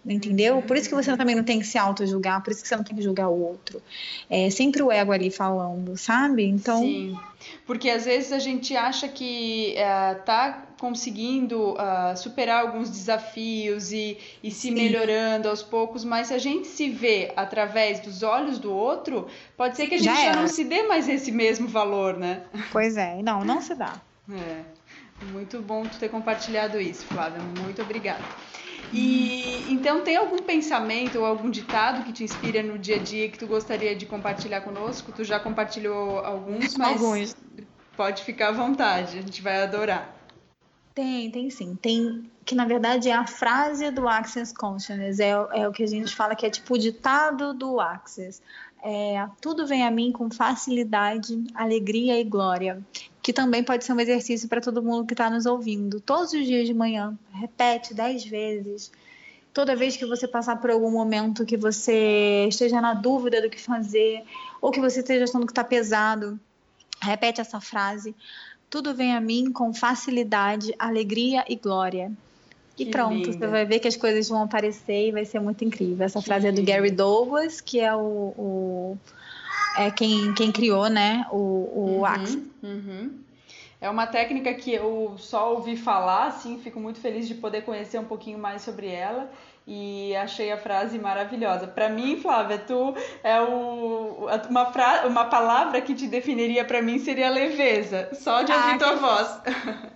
entendeu? 0.04 0.62
Por 0.62 0.78
isso 0.78 0.88
que 0.88 0.94
você 0.94 1.14
também 1.14 1.34
não 1.34 1.44
tem 1.44 1.58
que 1.58 1.66
se 1.66 1.76
auto-julgar, 1.76 2.42
por 2.42 2.52
isso 2.52 2.62
que 2.62 2.68
você 2.68 2.74
não 2.74 2.82
tem 2.82 2.96
que 2.96 3.02
julgar 3.02 3.28
o 3.28 3.38
outro. 3.38 3.82
É 4.30 4.48
sempre 4.48 4.82
o 4.82 4.90
ego 4.90 5.12
ali 5.12 5.30
falando, 5.30 5.94
sabe? 5.94 6.46
Então. 6.46 6.80
Sim, 6.80 7.18
porque 7.66 7.90
às 7.90 8.04
vezes 8.04 8.32
a 8.32 8.38
gente 8.38 8.76
acha 8.76 9.08
que 9.08 9.74
uh, 9.76 10.22
tá 10.24 10.66
conseguindo 10.78 11.72
uh, 11.72 12.16
superar 12.16 12.62
alguns 12.62 12.88
desafios 12.88 13.92
e, 13.92 14.18
e 14.42 14.50
se 14.50 14.68
Sim. 14.68 14.74
melhorando 14.74 15.48
aos 15.48 15.62
poucos, 15.62 16.04
mas 16.04 16.28
se 16.28 16.34
a 16.34 16.38
gente 16.38 16.66
se 16.68 16.88
vê 16.88 17.32
através 17.36 18.00
dos 18.00 18.22
olhos 18.22 18.58
do 18.58 18.72
outro, 18.72 19.26
pode 19.56 19.76
ser 19.76 19.86
que 19.86 19.96
a 19.96 19.98
gente 19.98 20.06
já, 20.06 20.32
já 20.32 20.36
não 20.36 20.48
se 20.48 20.64
dê 20.64 20.82
mais 20.84 21.08
esse 21.08 21.30
mesmo 21.30 21.68
valor, 21.68 22.16
né? 22.16 22.44
Pois 22.72 22.96
é, 22.96 23.20
não, 23.22 23.44
não 23.44 23.60
se 23.60 23.74
dá. 23.74 23.94
É. 24.30 24.80
Muito 25.32 25.60
bom 25.60 25.82
tu 25.82 25.98
ter 25.98 26.08
compartilhado 26.08 26.80
isso, 26.80 27.04
Flávia. 27.06 27.40
Muito 27.62 27.82
obrigada. 27.82 28.22
E 28.92 29.72
então 29.72 30.02
tem 30.02 30.16
algum 30.16 30.38
pensamento 30.38 31.18
ou 31.18 31.24
algum 31.24 31.48
ditado 31.48 32.04
que 32.04 32.12
te 32.12 32.24
inspira 32.24 32.62
no 32.62 32.78
dia 32.78 32.96
a 32.96 32.98
dia 32.98 33.28
que 33.28 33.38
tu 33.38 33.46
gostaria 33.46 33.94
de 33.94 34.04
compartilhar 34.04 34.62
conosco? 34.62 35.12
Tu 35.12 35.22
já 35.22 35.38
compartilhou 35.38 36.18
alguns, 36.18 36.76
mas 36.76 37.00
alguns. 37.00 37.36
pode 37.96 38.24
ficar 38.24 38.48
à 38.48 38.52
vontade, 38.52 39.18
a 39.18 39.22
gente 39.22 39.40
vai 39.40 39.62
adorar. 39.62 40.16
Tem, 40.92 41.30
tem 41.30 41.48
sim. 41.50 41.76
Tem 41.80 42.28
que 42.44 42.54
na 42.54 42.64
verdade 42.64 43.08
é 43.08 43.14
a 43.14 43.26
frase 43.26 43.90
do 43.92 44.08
Access 44.08 44.52
Consciousness, 44.52 45.20
é, 45.20 45.30
é 45.30 45.68
o 45.68 45.72
que 45.72 45.84
a 45.84 45.86
gente 45.86 46.14
fala 46.14 46.34
que 46.34 46.44
é 46.44 46.50
tipo 46.50 46.74
o 46.74 46.78
ditado 46.78 47.54
do 47.54 47.78
Access. 47.78 48.42
É, 48.82 49.24
tudo 49.40 49.66
vem 49.66 49.86
a 49.86 49.90
mim 49.90 50.10
com 50.10 50.30
facilidade, 50.30 51.44
alegria 51.54 52.18
e 52.18 52.24
glória 52.24 52.82
que 53.22 53.32
também 53.32 53.62
pode 53.62 53.84
ser 53.84 53.92
um 53.92 54.00
exercício 54.00 54.48
para 54.48 54.60
todo 54.60 54.82
mundo 54.82 55.06
que 55.06 55.14
está 55.14 55.28
nos 55.28 55.46
ouvindo. 55.46 56.00
Todos 56.00 56.32
os 56.32 56.46
dias 56.46 56.66
de 56.66 56.74
manhã, 56.74 57.18
repete 57.32 57.92
dez 57.92 58.24
vezes. 58.24 58.90
Toda 59.52 59.76
vez 59.76 59.96
que 59.96 60.06
você 60.06 60.28
passar 60.28 60.56
por 60.60 60.70
algum 60.70 60.90
momento 60.90 61.44
que 61.44 61.56
você 61.56 62.46
esteja 62.48 62.80
na 62.80 62.94
dúvida 62.94 63.42
do 63.42 63.50
que 63.50 63.60
fazer, 63.60 64.22
ou 64.60 64.70
que 64.70 64.80
você 64.80 65.00
esteja 65.00 65.24
achando 65.24 65.44
que 65.44 65.52
está 65.52 65.64
pesado, 65.64 66.38
repete 67.02 67.40
essa 67.40 67.60
frase. 67.60 68.14
Tudo 68.70 68.94
vem 68.94 69.14
a 69.14 69.20
mim 69.20 69.50
com 69.50 69.74
facilidade, 69.74 70.72
alegria 70.78 71.44
e 71.48 71.56
glória. 71.56 72.12
E 72.78 72.84
que 72.84 72.90
pronto, 72.90 73.26
linda. 73.26 73.32
você 73.32 73.46
vai 73.46 73.66
ver 73.66 73.80
que 73.80 73.88
as 73.88 73.96
coisas 73.96 74.28
vão 74.28 74.42
aparecer 74.42 75.08
e 75.08 75.12
vai 75.12 75.24
ser 75.24 75.40
muito 75.40 75.64
incrível. 75.64 76.06
Essa 76.06 76.20
que 76.20 76.24
frase 76.24 76.46
é 76.46 76.52
do 76.52 76.62
Gary 76.62 76.90
Douglas, 76.90 77.60
que 77.60 77.80
é 77.80 77.94
o, 77.94 77.98
o 77.98 78.98
é 79.74 79.90
quem, 79.90 80.32
quem 80.32 80.50
criou, 80.52 80.88
né, 80.88 81.26
o, 81.30 81.36
o 81.36 81.96
uhum, 81.98 82.04
Axe. 82.04 82.42
Uhum. 82.62 83.20
É 83.80 83.88
uma 83.88 84.06
técnica 84.06 84.52
que 84.52 84.72
eu 84.72 85.14
só 85.16 85.54
ouvi 85.54 85.76
falar, 85.76 86.26
assim, 86.26 86.58
fico 86.58 86.78
muito 86.78 87.00
feliz 87.00 87.26
de 87.26 87.34
poder 87.34 87.62
conhecer 87.62 87.98
um 87.98 88.04
pouquinho 88.04 88.38
mais 88.38 88.62
sobre 88.62 88.88
ela 88.88 89.30
e 89.66 90.16
achei 90.16 90.50
a 90.50 90.56
frase 90.56 90.98
maravilhosa. 90.98 91.66
Para 91.66 91.88
mim, 91.88 92.18
Flávia, 92.20 92.58
tu 92.58 92.94
é 93.22 93.40
o, 93.40 94.26
uma, 94.48 94.72
fra, 94.72 95.06
uma 95.06 95.26
palavra 95.26 95.80
que 95.80 95.94
te 95.94 96.06
definiria 96.06 96.64
para 96.64 96.82
mim 96.82 96.98
seria 96.98 97.30
leveza, 97.30 98.08
só 98.14 98.42
de 98.42 98.52
ouvir 98.52 98.74
ah, 98.74 98.78
tua 98.78 98.94
que... 98.94 99.00
voz. 99.00 99.40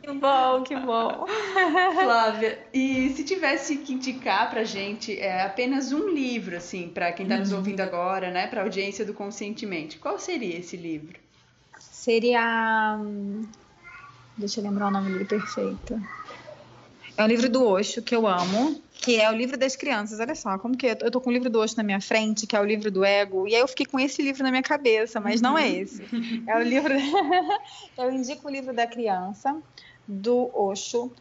Que 0.03 0.13
bom, 0.13 0.63
que 0.63 0.77
bom. 0.77 1.27
Flávia, 2.03 2.59
e 2.73 3.11
se 3.11 3.25
tivesse 3.25 3.79
que 3.79 3.95
indicar 3.95 4.51
pra 4.51 4.65
gente 4.65 5.19
é, 5.19 5.43
apenas 5.43 5.93
um 5.93 6.09
livro, 6.09 6.57
assim, 6.57 6.89
para 6.89 7.13
quem 7.13 7.25
está 7.25 7.39
nos 7.39 7.51
uhum. 7.51 7.59
ouvindo 7.59 7.81
agora, 7.81 8.31
né, 8.31 8.47
para 8.47 8.63
audiência 8.63 9.05
do 9.05 9.15
Conscientemente, 9.15 9.99
qual 9.99 10.19
seria 10.19 10.59
esse 10.59 10.77
livro? 10.77 11.19
Seria. 11.79 12.97
Hum, 13.01 13.47
deixa 14.37 14.61
eu 14.61 14.65
lembrar 14.65 14.89
o 14.89 14.91
nome 14.91 15.11
dele 15.11 15.25
perfeito. 15.25 16.01
É 17.17 17.23
um 17.23 17.27
livro 17.27 17.49
do 17.49 17.67
Osho 17.67 18.03
que 18.03 18.15
eu 18.15 18.27
amo, 18.27 18.83
que 19.01 19.21
é 19.21 19.31
o 19.31 19.35
livro 19.35 19.57
das 19.57 19.77
crianças. 19.77 20.21
Olha 20.21 20.35
só, 20.35 20.59
como 20.59 20.77
que 20.77 20.87
eu 20.87 21.11
tô 21.11 21.21
com 21.21 21.31
o 21.31 21.33
livro 21.33 21.51
do 21.51 21.61
Osho 21.61 21.77
na 21.77 21.83
minha 21.83 22.01
frente, 22.01 22.47
que 22.47 22.57
é 22.57 22.61
o 22.61 22.65
livro 22.65 22.91
do 22.91 23.05
ego, 23.05 23.47
e 23.47 23.55
aí 23.55 23.61
eu 23.61 23.69
fiquei 23.69 23.87
com 23.87 23.99
esse 23.99 24.23
livro 24.23 24.43
na 24.43 24.51
minha 24.51 24.63
cabeça, 24.63 25.21
mas 25.21 25.41
não 25.41 25.59
é 25.59 25.69
esse. 25.69 26.03
É 26.47 26.57
o 26.57 26.63
livro. 26.63 26.95
eu 27.99 28.11
indico 28.11 28.49
o 28.49 28.51
livro 28.51 28.73
da 28.73 28.87
criança 28.87 29.61
do 30.07 30.51
Osho 30.55 31.13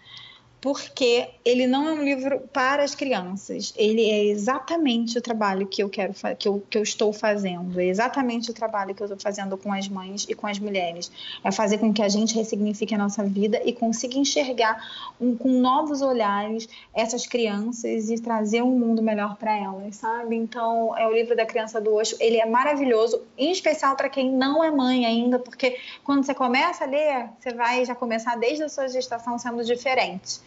porque 0.63 1.27
ele 1.43 1.67
não 1.67 1.89
é 1.89 1.91
um 1.91 2.01
livro 2.01 2.39
para 2.53 2.85
as 2.85 2.95
crianças. 2.95 3.73
Ele 3.75 4.09
é 4.09 4.23
exatamente 4.27 5.17
o 5.17 5.21
trabalho 5.21 5.67
que 5.67 5.83
eu 5.83 5.89
quero 5.89 6.13
que 6.39 6.47
eu, 6.47 6.63
que 6.69 6.77
eu 6.77 6.83
estou 6.83 7.11
fazendo. 7.11 7.77
É 7.81 7.85
exatamente 7.87 8.49
o 8.49 8.53
trabalho 8.53 8.95
que 8.95 9.03
eu 9.03 9.07
estou 9.07 9.19
fazendo 9.19 9.57
com 9.57 9.73
as 9.73 9.89
mães 9.89 10.25
e 10.29 10.33
com 10.33 10.47
as 10.47 10.59
mulheres. 10.59 11.11
É 11.43 11.51
fazer 11.51 11.79
com 11.79 11.91
que 11.93 12.01
a 12.01 12.07
gente 12.07 12.33
ressignifique 12.33 12.95
a 12.95 12.97
nossa 12.97 13.25
vida 13.25 13.61
e 13.65 13.73
consiga 13.73 14.17
enxergar 14.17 14.81
um, 15.19 15.35
com 15.35 15.49
novos 15.49 16.01
olhares 16.01 16.69
essas 16.93 17.27
crianças 17.27 18.09
e 18.09 18.15
trazer 18.21 18.61
um 18.61 18.79
mundo 18.79 19.03
melhor 19.03 19.35
para 19.35 19.53
elas, 19.57 19.97
sabe? 19.97 20.37
Então, 20.37 20.97
é 20.97 21.05
o 21.05 21.11
livro 21.11 21.35
da 21.35 21.45
criança 21.45 21.81
do 21.81 21.93
Osho. 21.93 22.15
Ele 22.21 22.37
é 22.37 22.45
maravilhoso, 22.45 23.21
em 23.37 23.51
especial 23.51 23.97
para 23.97 24.07
quem 24.07 24.31
não 24.31 24.63
é 24.63 24.71
mãe 24.71 25.05
ainda, 25.05 25.39
porque 25.39 25.77
quando 26.05 26.23
você 26.25 26.33
começa 26.33 26.85
a 26.85 26.87
ler, 26.87 27.27
você 27.37 27.53
vai 27.53 27.83
já 27.83 27.93
começar 27.93 28.37
desde 28.37 28.63
a 28.63 28.69
sua 28.69 28.87
gestação 28.87 29.37
sendo 29.37 29.61
diferente 29.65 30.39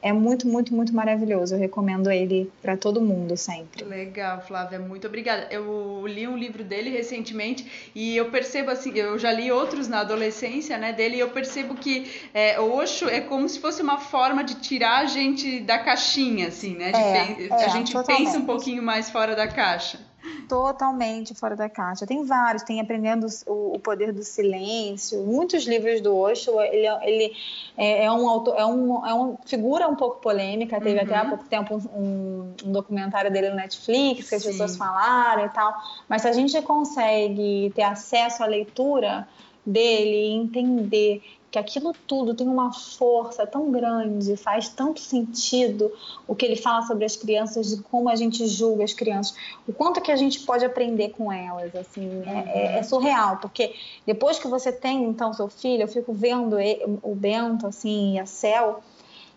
é 0.00 0.12
muito, 0.12 0.46
muito, 0.46 0.74
muito 0.74 0.94
maravilhoso. 0.94 1.54
Eu 1.54 1.58
recomendo 1.58 2.10
ele 2.10 2.50
para 2.62 2.76
todo 2.76 3.00
mundo 3.00 3.36
sempre. 3.36 3.84
Legal, 3.84 4.40
Flávia, 4.40 4.78
muito 4.78 5.06
obrigada. 5.06 5.48
Eu 5.50 6.04
li 6.06 6.26
um 6.26 6.36
livro 6.36 6.62
dele 6.62 6.90
recentemente 6.90 7.90
e 7.94 8.16
eu 8.16 8.30
percebo 8.30 8.70
assim, 8.70 8.92
eu 8.96 9.18
já 9.18 9.32
li 9.32 9.50
outros 9.50 9.88
na 9.88 10.00
adolescência, 10.00 10.78
né, 10.78 10.92
dele, 10.92 11.16
e 11.16 11.20
eu 11.20 11.30
percebo 11.30 11.74
que 11.74 12.10
é, 12.32 12.60
Osho 12.60 13.08
é 13.08 13.20
como 13.20 13.48
se 13.48 13.58
fosse 13.58 13.82
uma 13.82 13.98
forma 13.98 14.44
de 14.44 14.56
tirar 14.56 14.98
a 14.98 15.06
gente 15.06 15.60
da 15.60 15.78
caixinha, 15.78 16.48
assim, 16.48 16.76
né? 16.76 16.92
É, 16.94 17.46
é, 17.46 17.64
a 17.64 17.68
gente 17.68 17.92
totalmente. 17.92 18.24
pensa 18.24 18.38
um 18.38 18.44
pouquinho 18.44 18.82
mais 18.82 19.10
fora 19.10 19.34
da 19.34 19.46
caixa 19.46 20.07
totalmente 20.48 21.34
fora 21.34 21.54
da 21.54 21.68
caixa. 21.68 22.06
Tem 22.06 22.24
vários, 22.24 22.62
tem 22.62 22.80
Aprendendo 22.80 23.26
o, 23.46 23.74
o 23.74 23.78
Poder 23.78 24.12
do 24.12 24.22
Silêncio, 24.22 25.22
muitos 25.24 25.66
livros 25.66 26.00
do 26.00 26.16
Osho. 26.16 26.60
Ele, 26.60 26.86
ele 27.02 27.36
é, 27.76 28.04
é, 28.04 28.12
um 28.12 28.28
autor, 28.28 28.56
é, 28.56 28.64
um, 28.64 29.06
é 29.06 29.12
uma 29.12 29.38
figura 29.44 29.88
um 29.88 29.94
pouco 29.94 30.20
polêmica. 30.20 30.80
Teve 30.80 30.98
uhum. 30.98 31.04
até 31.04 31.16
há 31.16 31.24
pouco 31.24 31.44
tempo 31.44 31.76
um, 31.94 32.54
um, 32.64 32.72
documentário 32.72 33.30
dele 33.30 33.50
no 33.50 33.56
Netflix 33.56 34.28
que 34.28 34.34
as 34.34 34.42
Sim. 34.42 34.50
pessoas 34.50 34.76
falaram 34.76 35.46
e 35.46 35.48
tal. 35.50 35.74
Mas 36.08 36.22
se 36.22 36.28
a 36.28 36.32
gente 36.32 36.60
consegue 36.62 37.72
ter 37.74 37.82
acesso 37.82 38.42
à 38.42 38.46
leitura 38.46 39.28
dele, 39.64 40.32
entender 40.32 41.22
que 41.50 41.58
aquilo 41.58 41.94
tudo 42.06 42.34
tem 42.34 42.46
uma 42.46 42.72
força 42.72 43.46
tão 43.46 43.70
grande, 43.70 44.36
faz 44.36 44.68
tanto 44.68 45.00
sentido 45.00 45.90
o 46.26 46.34
que 46.34 46.44
ele 46.44 46.56
fala 46.56 46.82
sobre 46.86 47.04
as 47.04 47.16
crianças, 47.16 47.68
de 47.68 47.82
como 47.82 48.08
a 48.08 48.16
gente 48.16 48.46
julga 48.46 48.84
as 48.84 48.92
crianças, 48.92 49.34
o 49.66 49.72
quanto 49.72 50.00
que 50.00 50.12
a 50.12 50.16
gente 50.16 50.40
pode 50.40 50.64
aprender 50.64 51.10
com 51.10 51.32
elas, 51.32 51.74
assim, 51.74 52.22
é, 52.26 52.74
é, 52.76 52.78
é 52.78 52.82
surreal, 52.82 53.38
porque 53.38 53.74
depois 54.06 54.38
que 54.38 54.46
você 54.46 54.70
tem, 54.70 55.04
então, 55.04 55.32
seu 55.32 55.48
filho, 55.48 55.82
eu 55.82 55.88
fico 55.88 56.12
vendo 56.12 56.56
o 57.02 57.14
Bento, 57.14 57.66
assim, 57.66 58.14
e 58.14 58.18
a 58.18 58.26
Cel, 58.26 58.82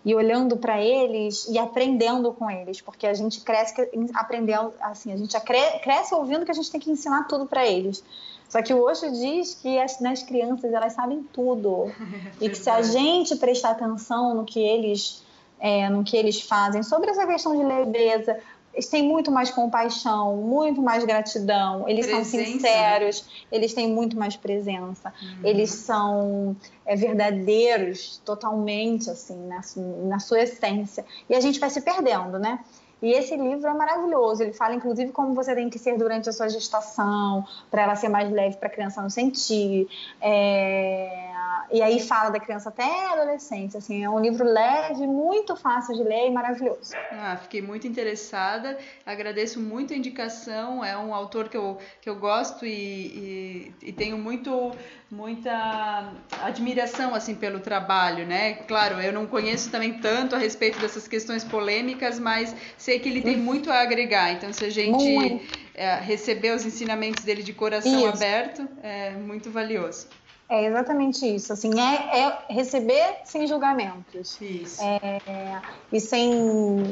e 0.03 0.15
olhando 0.15 0.57
para 0.57 0.81
eles 0.81 1.47
e 1.47 1.59
aprendendo 1.59 2.33
com 2.33 2.49
eles, 2.49 2.81
porque 2.81 3.05
a 3.05 3.13
gente 3.13 3.41
cresce 3.41 3.73
aprendendo, 4.15 4.73
assim, 4.81 5.13
a 5.13 5.17
gente 5.17 5.35
cresce 5.83 6.13
ouvindo 6.15 6.43
que 6.43 6.51
a 6.51 6.55
gente 6.55 6.71
tem 6.71 6.79
que 6.79 6.89
ensinar 6.89 7.27
tudo 7.27 7.45
para 7.45 7.65
eles. 7.67 8.03
Só 8.51 8.61
que 8.61 8.73
o 8.73 8.83
Osho 8.83 9.09
diz 9.13 9.55
que 9.55 9.79
as, 9.79 10.01
nas 10.01 10.21
crianças 10.21 10.73
elas 10.73 10.91
sabem 10.91 11.23
tudo 11.31 11.89
e 12.41 12.49
que 12.49 12.57
se 12.57 12.69
a 12.69 12.81
gente 12.81 13.37
prestar 13.37 13.71
atenção 13.71 14.35
no 14.35 14.43
que 14.43 14.59
eles 14.59 15.23
é, 15.57 15.87
no 15.87 16.03
que 16.03 16.17
eles 16.17 16.41
fazem 16.41 16.83
sobre 16.83 17.11
essa 17.11 17.25
questão 17.25 17.55
de 17.55 17.63
leveza, 17.63 18.37
eles 18.73 18.87
têm 18.87 19.03
muito 19.03 19.31
mais 19.31 19.51
compaixão, 19.51 20.35
muito 20.35 20.81
mais 20.81 21.05
gratidão, 21.05 21.87
eles 21.87 22.07
presença, 22.07 22.31
são 22.31 22.39
né? 22.39 22.45
sinceros, 22.45 23.21
né? 23.21 23.29
eles 23.51 23.73
têm 23.73 23.89
muito 23.89 24.17
mais 24.17 24.35
presença, 24.35 25.13
uhum. 25.21 25.45
eles 25.45 25.69
são 25.69 26.55
é, 26.85 26.95
verdadeiros 26.95 28.21
totalmente, 28.25 29.09
assim, 29.09 29.37
na, 29.47 29.61
na 30.07 30.19
sua 30.19 30.41
essência. 30.41 31.05
E 31.29 31.35
a 31.35 31.39
gente 31.39 31.59
vai 31.59 31.69
se 31.69 31.79
perdendo, 31.81 32.39
né? 32.39 32.59
E 33.01 33.11
esse 33.13 33.35
livro 33.35 33.67
é 33.67 33.73
maravilhoso. 33.73 34.43
Ele 34.43 34.53
fala, 34.53 34.75
inclusive, 34.75 35.11
como 35.11 35.33
você 35.33 35.55
tem 35.55 35.69
que 35.69 35.79
ser 35.79 35.97
durante 35.97 36.29
a 36.29 36.33
sua 36.33 36.47
gestação, 36.49 37.45
para 37.69 37.83
ela 37.83 37.95
ser 37.95 38.09
mais 38.09 38.31
leve, 38.31 38.57
para 38.57 38.67
a 38.67 38.71
criança 38.71 39.01
não 39.01 39.09
sentir. 39.09 39.87
É... 40.21 41.31
E 41.71 41.81
aí 41.81 41.99
fala 41.99 42.29
da 42.29 42.39
criança 42.39 42.69
até 42.69 42.83
a 42.83 43.13
adolescência. 43.13 43.77
Assim, 43.77 44.03
é 44.03 44.09
um 44.09 44.19
livro 44.19 44.45
leve, 44.45 45.07
muito 45.07 45.55
fácil 45.55 45.95
de 45.95 46.03
ler 46.03 46.27
e 46.27 46.31
maravilhoso. 46.31 46.93
Ah, 47.11 47.37
fiquei 47.41 47.61
muito 47.61 47.87
interessada. 47.87 48.77
Agradeço 49.05 49.59
muito 49.59 49.93
a 49.93 49.97
indicação. 49.97 50.83
É 50.83 50.97
um 50.97 51.15
autor 51.15 51.49
que 51.49 51.57
eu, 51.57 51.77
que 52.01 52.09
eu 52.09 52.15
gosto 52.15 52.65
e, 52.65 52.71
e, 52.71 53.67
e 53.69 53.70
tenho 54.01 54.17
muito 54.17 54.71
muita 55.11 56.13
admiração 56.41 57.13
assim 57.13 57.35
pelo 57.35 57.59
trabalho, 57.59 58.25
né? 58.25 58.53
Claro, 58.53 58.99
eu 58.99 59.13
não 59.13 59.27
conheço 59.27 59.69
também 59.69 59.93
tanto 59.99 60.35
a 60.35 60.39
respeito 60.39 60.79
dessas 60.79 61.07
questões 61.07 61.43
polêmicas, 61.43 62.17
mas 62.17 62.55
sei 62.77 62.97
que 62.97 63.09
ele 63.09 63.21
tem 63.21 63.35
uhum. 63.35 63.43
muito 63.43 63.69
a 63.69 63.81
agregar. 63.81 64.31
Então, 64.31 64.51
se 64.53 64.65
a 64.65 64.69
gente 64.69 65.41
é, 65.75 65.95
receber 65.97 66.55
os 66.55 66.65
ensinamentos 66.65 67.23
dele 67.23 67.43
de 67.43 67.53
coração 67.53 67.93
isso. 67.93 68.07
aberto, 68.07 68.67
é 68.81 69.11
muito 69.11 69.51
valioso. 69.51 70.07
É 70.49 70.65
exatamente 70.65 71.25
isso. 71.25 71.53
Assim, 71.53 71.71
é, 71.79 72.19
é 72.21 72.53
receber 72.53 73.17
sem 73.25 73.45
julgamentos. 73.45 74.39
Isso. 74.41 74.81
É, 74.81 75.61
e 75.91 75.99
sem 75.99 76.83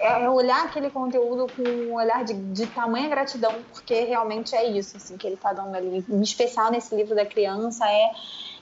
é, 0.00 0.24
é 0.24 0.30
olhar 0.30 0.64
aquele 0.64 0.90
conteúdo 0.90 1.46
com 1.54 1.62
um 1.62 1.94
olhar 1.94 2.24
de, 2.24 2.34
de 2.34 2.66
tamanha 2.66 3.08
gratidão, 3.08 3.62
porque 3.70 4.04
realmente 4.04 4.54
é 4.54 4.66
isso 4.66 4.96
assim, 4.96 5.16
que 5.16 5.26
ele 5.26 5.34
está 5.34 5.52
dando 5.52 5.74
ali. 5.74 6.04
Em 6.08 6.22
especial 6.22 6.70
nesse 6.70 6.94
livro 6.94 7.14
da 7.14 7.26
criança, 7.26 7.86
é 7.86 8.10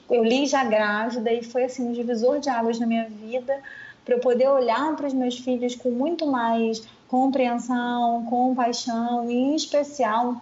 eu 0.09 0.23
li 0.23 0.45
já 0.45 0.63
grávida 0.63 1.31
e 1.31 1.43
foi 1.43 1.63
assim 1.63 1.87
um 1.87 1.91
divisor 1.93 2.39
de 2.39 2.49
águas 2.49 2.79
na 2.79 2.85
minha 2.85 3.07
vida 3.07 3.61
para 4.03 4.15
eu 4.15 4.19
poder 4.19 4.47
olhar 4.47 4.95
para 4.95 5.07
os 5.07 5.13
meus 5.13 5.37
filhos 5.37 5.75
com 5.75 5.91
muito 5.91 6.25
mais 6.25 6.83
compreensão, 7.07 8.25
compaixão 8.25 9.29
e, 9.29 9.33
em 9.33 9.55
especial, 9.55 10.41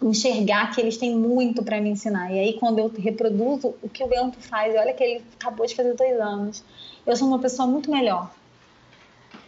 enxergar 0.00 0.72
que 0.72 0.80
eles 0.80 0.96
têm 0.96 1.16
muito 1.16 1.62
para 1.62 1.80
me 1.80 1.90
ensinar. 1.90 2.32
E 2.32 2.38
aí, 2.38 2.52
quando 2.54 2.78
eu 2.78 2.88
reproduzo 2.88 3.74
o 3.82 3.88
que 3.88 4.02
o 4.02 4.06
Bento 4.06 4.38
faz, 4.40 4.74
olha 4.76 4.92
que 4.92 5.02
ele 5.02 5.24
acabou 5.38 5.66
de 5.66 5.74
fazer 5.74 5.94
dois 5.94 6.20
anos, 6.20 6.64
eu 7.04 7.16
sou 7.16 7.28
uma 7.28 7.38
pessoa 7.38 7.66
muito 7.66 7.90
melhor 7.90 8.30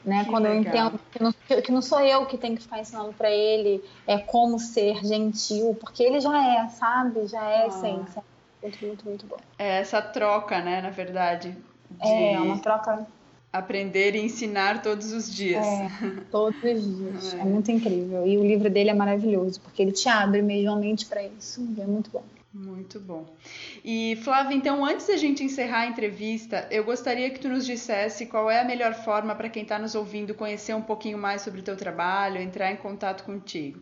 né? 0.05 0.25
Que 0.25 0.31
Quando 0.31 0.45
legal. 0.45 0.57
eu 0.57 0.61
entendo 0.61 1.01
que 1.11 1.23
não, 1.23 1.33
que 1.63 1.73
não, 1.73 1.83
sou 1.83 2.01
eu 2.01 2.27
que 2.27 2.37
tenho 2.37 2.57
que 2.57 2.63
ficar 2.63 2.81
ensinando 2.81 3.13
para 3.13 3.31
ele 3.31 3.83
é 4.07 4.19
como 4.19 4.59
ser 4.59 5.05
gentil, 5.05 5.77
porque 5.81 6.03
ele 6.03 6.21
já 6.21 6.65
é, 6.65 6.69
sabe? 6.69 7.27
Já 7.27 7.43
é 7.43 7.65
ah. 7.65 7.67
essência. 7.67 8.25
Muito, 8.63 8.87
muito, 8.87 9.05
muito 9.09 9.27
bom. 9.27 9.37
É 9.59 9.81
essa 9.81 10.01
troca, 10.01 10.61
né, 10.61 10.81
na 10.81 10.91
verdade. 10.91 11.57
De... 11.91 12.09
É, 12.09 12.41
uma 12.41 12.59
troca. 12.59 13.07
Aprender 13.53 14.15
e 14.15 14.21
ensinar 14.21 14.81
todos 14.81 15.13
os 15.13 15.33
dias. 15.33 15.67
É, 15.67 15.89
todos 16.31 16.63
os 16.63 16.97
dias. 16.97 17.35
É. 17.35 17.41
é 17.41 17.45
muito 17.45 17.71
incrível. 17.71 18.27
E 18.27 18.39
o 18.39 18.43
livro 18.43 18.71
dele 18.71 18.91
é 18.91 18.95
maravilhoso, 18.95 19.61
porque 19.61 19.83
ele 19.83 19.93
te 19.93 20.09
abre 20.09 20.41
mesmo 20.41 20.71
a 20.71 20.77
mente 20.77 21.07
para 21.07 21.23
isso. 21.23 21.61
É 21.79 21.85
muito 21.85 22.11
bom. 22.11 22.23
Muito 22.55 23.01
bom. 23.01 23.35
E 23.83 24.17
Flávia, 24.23 24.55
então 24.55 24.85
antes 24.85 25.07
da 25.07 25.17
gente 25.17 25.43
encerrar 25.43 25.81
a 25.81 25.87
entrevista, 25.87 26.69
eu 26.71 26.85
gostaria 26.85 27.31
que 27.31 27.41
tu 27.41 27.49
nos 27.49 27.65
dissesse 27.65 28.27
qual 28.27 28.51
é 28.51 28.61
a 28.61 28.65
melhor 28.65 28.93
forma 28.93 29.35
para 29.35 29.49
quem 29.49 29.63
está 29.63 29.79
nos 29.79 29.95
ouvindo 29.95 30.35
conhecer 30.35 30.75
um 30.75 30.83
pouquinho 30.83 31.17
mais 31.17 31.41
sobre 31.41 31.61
o 31.61 31.63
teu 31.63 31.77
trabalho, 31.77 32.41
entrar 32.41 32.71
em 32.71 32.77
contato 32.77 33.25
contigo. 33.25 33.81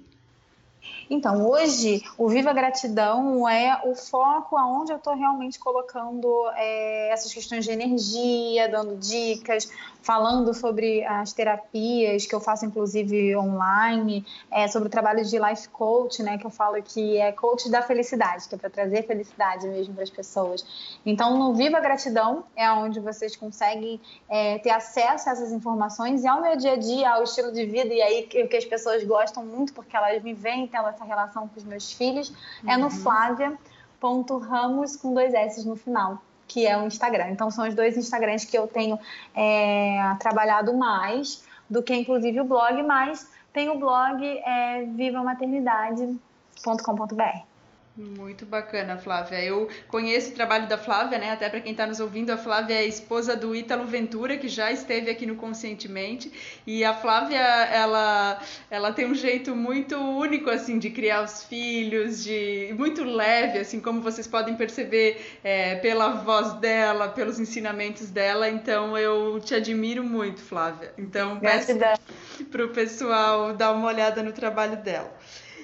Então, 1.08 1.48
hoje, 1.48 2.02
o 2.16 2.28
Viva 2.28 2.52
Gratidão 2.52 3.48
é 3.48 3.80
o 3.84 3.94
foco 3.94 4.56
aonde 4.56 4.92
eu 4.92 4.96
estou 4.96 5.14
realmente 5.14 5.58
colocando 5.58 6.48
é, 6.54 7.10
essas 7.10 7.32
questões 7.34 7.64
de 7.64 7.72
energia, 7.72 8.68
dando 8.68 8.96
dicas, 8.96 9.68
falando 10.02 10.54
sobre 10.54 11.04
as 11.04 11.32
terapias 11.32 12.26
que 12.26 12.34
eu 12.34 12.40
faço, 12.40 12.64
inclusive 12.64 13.36
online, 13.36 14.24
é, 14.50 14.66
sobre 14.68 14.88
o 14.88 14.90
trabalho 14.90 15.24
de 15.24 15.38
life 15.38 15.68
coach, 15.68 16.22
né, 16.22 16.38
que 16.38 16.46
eu 16.46 16.50
falo 16.50 16.82
que 16.82 17.18
é 17.18 17.32
coach 17.32 17.70
da 17.70 17.82
felicidade, 17.82 18.48
que 18.48 18.54
é 18.54 18.58
para 18.58 18.70
trazer 18.70 19.02
felicidade 19.06 19.66
mesmo 19.68 19.94
para 19.94 20.02
as 20.02 20.10
pessoas. 20.10 20.64
Então, 21.04 21.38
no 21.38 21.54
Viva 21.54 21.80
Gratidão 21.80 22.44
é 22.56 22.70
onde 22.70 23.00
vocês 23.00 23.36
conseguem 23.36 24.00
é, 24.28 24.58
ter 24.58 24.70
acesso 24.70 25.28
a 25.28 25.32
essas 25.32 25.52
informações 25.52 26.24
e 26.24 26.28
ao 26.28 26.40
meu 26.40 26.56
dia 26.56 26.72
a 26.72 26.76
dia, 26.76 27.10
ao 27.10 27.22
estilo 27.22 27.52
de 27.52 27.66
vida, 27.66 27.92
e 27.92 28.00
aí 28.00 28.22
que, 28.22 28.46
que 28.46 28.56
as 28.56 28.64
pessoas 28.64 29.04
gostam 29.04 29.44
muito, 29.44 29.72
porque 29.72 29.96
elas 29.96 30.22
me 30.22 30.32
veem 30.32 30.66
tendo 30.70 30.88
essa 30.88 31.04
relação 31.04 31.48
com 31.48 31.58
os 31.58 31.64
meus 31.64 31.92
filhos, 31.92 32.30
uhum. 32.62 32.70
é 32.70 32.76
no 32.76 32.84
uhum. 32.84 32.90
Flávia.ramos 32.90 34.96
com 34.96 35.12
dois 35.12 35.34
S 35.34 35.66
no 35.66 35.76
final 35.76 36.22
que 36.50 36.66
é 36.66 36.76
o 36.76 36.84
Instagram. 36.84 37.30
Então, 37.30 37.48
são 37.48 37.68
os 37.68 37.76
dois 37.76 37.96
Instagrams 37.96 38.44
que 38.44 38.58
eu 38.58 38.66
tenho 38.66 38.98
é, 39.36 40.16
trabalhado 40.18 40.76
mais 40.76 41.44
do 41.68 41.80
que, 41.80 41.94
inclusive, 41.94 42.40
o 42.40 42.44
blog, 42.44 42.82
mas 42.82 43.30
tem 43.52 43.68
o 43.68 43.78
blog 43.78 44.20
é, 44.24 44.82
vivamaternidade.com.br. 44.82 47.49
Muito 47.96 48.46
bacana, 48.46 48.96
Flávia. 48.96 49.42
Eu 49.42 49.68
conheço 49.88 50.30
o 50.30 50.34
trabalho 50.34 50.68
da 50.68 50.78
Flávia, 50.78 51.18
né? 51.18 51.32
Até 51.32 51.48
para 51.48 51.60
quem 51.60 51.72
está 51.72 51.86
nos 51.86 51.98
ouvindo, 51.98 52.30
a 52.30 52.36
Flávia 52.36 52.74
é 52.74 52.86
esposa 52.86 53.36
do 53.36 53.54
Ítalo 53.54 53.84
Ventura, 53.84 54.36
que 54.36 54.48
já 54.48 54.70
esteve 54.70 55.10
aqui 55.10 55.26
no 55.26 55.34
Conscientemente. 55.34 56.32
E 56.66 56.84
a 56.84 56.94
Flávia, 56.94 57.38
ela, 57.38 58.40
ela 58.70 58.92
tem 58.92 59.06
um 59.06 59.14
jeito 59.14 59.56
muito 59.56 59.96
único, 59.96 60.48
assim, 60.48 60.78
de 60.78 60.88
criar 60.88 61.22
os 61.24 61.42
filhos, 61.44 62.22
de 62.22 62.72
muito 62.78 63.02
leve, 63.02 63.58
assim, 63.58 63.80
como 63.80 64.00
vocês 64.00 64.26
podem 64.26 64.54
perceber 64.54 65.38
é, 65.42 65.74
pela 65.74 66.10
voz 66.10 66.54
dela, 66.54 67.08
pelos 67.08 67.40
ensinamentos 67.40 68.08
dela. 68.08 68.48
Então, 68.48 68.96
eu 68.96 69.40
te 69.40 69.54
admiro 69.54 70.04
muito, 70.04 70.40
Flávia. 70.40 70.92
Então, 70.96 71.40
peço 71.40 71.76
para 72.50 72.64
o 72.64 72.68
pessoal 72.68 73.52
dar 73.52 73.72
uma 73.72 73.88
olhada 73.88 74.22
no 74.22 74.32
trabalho 74.32 74.76
dela. 74.76 75.12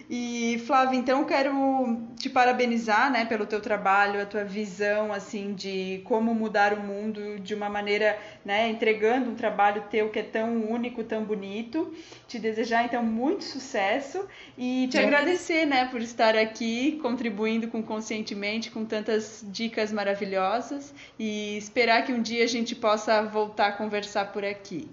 E 0.08 0.62
Flávia, 0.66 0.96
então 0.98 1.24
quero 1.24 2.00
te 2.16 2.30
parabenizar, 2.30 3.10
né, 3.10 3.24
pelo 3.24 3.44
teu 3.44 3.60
trabalho, 3.60 4.22
a 4.22 4.26
tua 4.26 4.44
visão 4.44 5.12
assim 5.12 5.52
de 5.52 6.00
como 6.04 6.32
mudar 6.32 6.72
o 6.72 6.80
mundo 6.80 7.40
de 7.40 7.54
uma 7.54 7.68
maneira, 7.68 8.16
né, 8.44 8.68
entregando 8.68 9.30
um 9.30 9.34
trabalho 9.34 9.82
teu 9.90 10.08
que 10.08 10.20
é 10.20 10.22
tão 10.22 10.70
único, 10.70 11.02
tão 11.02 11.24
bonito. 11.24 11.92
Te 12.28 12.38
desejar 12.38 12.84
então 12.84 13.02
muito 13.02 13.42
sucesso 13.42 14.26
e 14.56 14.86
te 14.88 14.96
é. 14.96 15.04
agradecer, 15.04 15.66
né, 15.66 15.86
por 15.86 16.00
estar 16.00 16.36
aqui 16.36 17.00
contribuindo 17.02 17.66
com 17.66 17.82
conscientemente 17.82 18.70
com 18.70 18.84
tantas 18.84 19.44
dicas 19.48 19.92
maravilhosas 19.92 20.94
e 21.18 21.56
esperar 21.58 22.04
que 22.04 22.12
um 22.12 22.22
dia 22.22 22.44
a 22.44 22.48
gente 22.48 22.76
possa 22.76 23.22
voltar 23.22 23.68
a 23.68 23.72
conversar 23.72 24.32
por 24.32 24.44
aqui. 24.44 24.88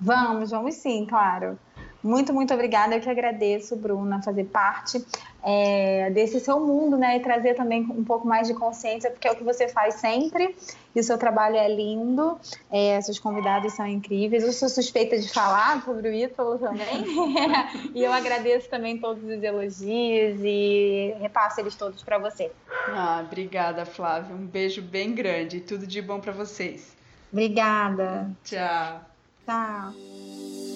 Vamos, 0.00 0.50
vamos 0.50 0.76
sim, 0.76 1.06
claro. 1.06 1.58
Muito, 2.02 2.32
muito 2.32 2.54
obrigada. 2.54 2.94
Eu 2.94 3.00
que 3.00 3.10
agradeço, 3.10 3.74
Bruna, 3.76 4.22
fazer 4.22 4.44
parte 4.44 5.04
é, 5.42 6.10
desse 6.10 6.38
seu 6.40 6.60
mundo, 6.60 6.96
né? 6.96 7.16
E 7.16 7.20
trazer 7.20 7.54
também 7.54 7.82
um 7.82 8.04
pouco 8.04 8.26
mais 8.26 8.46
de 8.46 8.54
consciência, 8.54 9.10
porque 9.10 9.26
é 9.26 9.32
o 9.32 9.36
que 9.36 9.42
você 9.42 9.68
faz 9.68 9.94
sempre. 9.94 10.54
E 10.94 11.00
o 11.00 11.02
seu 11.02 11.18
trabalho 11.18 11.56
é 11.56 11.68
lindo. 11.68 12.38
É, 12.70 13.00
seus 13.00 13.18
convidados 13.18 13.72
são 13.72 13.86
incríveis. 13.86 14.44
Eu 14.44 14.52
sou 14.52 14.68
suspeita 14.68 15.18
de 15.18 15.28
falar 15.32 15.82
sobre 15.84 16.08
o 16.08 16.12
Ítalo 16.12 16.58
também. 16.58 17.04
e 17.94 18.02
eu 18.02 18.12
agradeço 18.12 18.68
também 18.68 18.98
todos 18.98 19.22
os 19.24 19.42
elogios 19.42 20.40
e 20.42 21.14
repasso 21.20 21.60
eles 21.60 21.74
todos 21.74 22.02
para 22.02 22.18
você. 22.18 22.50
Ah, 22.88 23.22
obrigada, 23.26 23.84
Flávia. 23.84 24.34
Um 24.34 24.46
beijo 24.46 24.82
bem 24.82 25.14
grande. 25.14 25.60
Tudo 25.60 25.86
de 25.86 26.00
bom 26.00 26.20
para 26.20 26.32
vocês. 26.32 26.96
Obrigada. 27.32 28.30
Tchau. 28.44 29.00
Tchau. 29.44 30.67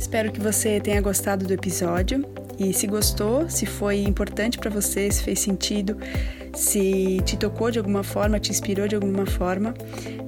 Espero 0.00 0.32
que 0.32 0.40
você 0.40 0.80
tenha 0.80 0.98
gostado 1.02 1.46
do 1.46 1.52
episódio 1.52 2.24
e 2.58 2.72
se 2.72 2.86
gostou, 2.86 3.50
se 3.50 3.66
foi 3.66 4.00
importante 4.00 4.58
para 4.58 4.70
você, 4.70 5.12
se 5.12 5.22
fez 5.22 5.40
sentido, 5.40 5.94
se 6.54 7.20
te 7.26 7.36
tocou 7.36 7.70
de 7.70 7.78
alguma 7.78 8.02
forma, 8.02 8.40
te 8.40 8.50
inspirou 8.50 8.88
de 8.88 8.94
alguma 8.94 9.26
forma, 9.26 9.74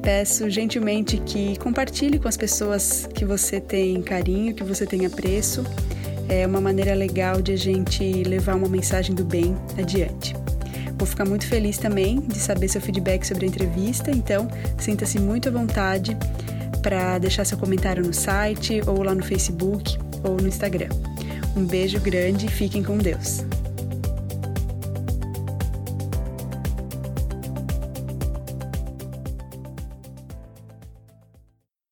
peço 0.02 0.50
gentilmente 0.50 1.16
que 1.16 1.58
compartilhe 1.58 2.18
com 2.18 2.28
as 2.28 2.36
pessoas 2.36 3.08
que 3.14 3.24
você 3.24 3.62
tem 3.62 4.02
carinho, 4.02 4.54
que 4.54 4.62
você 4.62 4.84
tem 4.84 5.06
apreço. 5.06 5.64
É 6.28 6.46
uma 6.46 6.60
maneira 6.60 6.94
legal 6.94 7.40
de 7.40 7.52
a 7.52 7.56
gente 7.56 8.22
levar 8.24 8.54
uma 8.56 8.68
mensagem 8.68 9.14
do 9.14 9.24
bem 9.24 9.56
adiante. 9.78 10.36
Vou 10.98 11.06
ficar 11.06 11.24
muito 11.24 11.46
feliz 11.46 11.78
também 11.78 12.20
de 12.20 12.38
saber 12.38 12.68
seu 12.68 12.80
feedback 12.80 13.26
sobre 13.26 13.46
a 13.46 13.48
entrevista, 13.48 14.10
então 14.10 14.46
sinta-se 14.78 15.18
muito 15.18 15.48
à 15.48 15.52
vontade 15.52 16.14
para 16.82 17.18
deixar 17.18 17.44
seu 17.44 17.56
comentário 17.56 18.04
no 18.04 18.12
site 18.12 18.82
ou 18.86 19.02
lá 19.02 19.14
no 19.14 19.22
Facebook 19.22 19.98
ou 20.24 20.36
no 20.36 20.48
Instagram. 20.48 20.88
Um 21.56 21.64
beijo 21.64 22.00
grande 22.00 22.46
e 22.46 22.50
fiquem 22.50 22.82
com 22.82 22.98
Deus. 22.98 23.44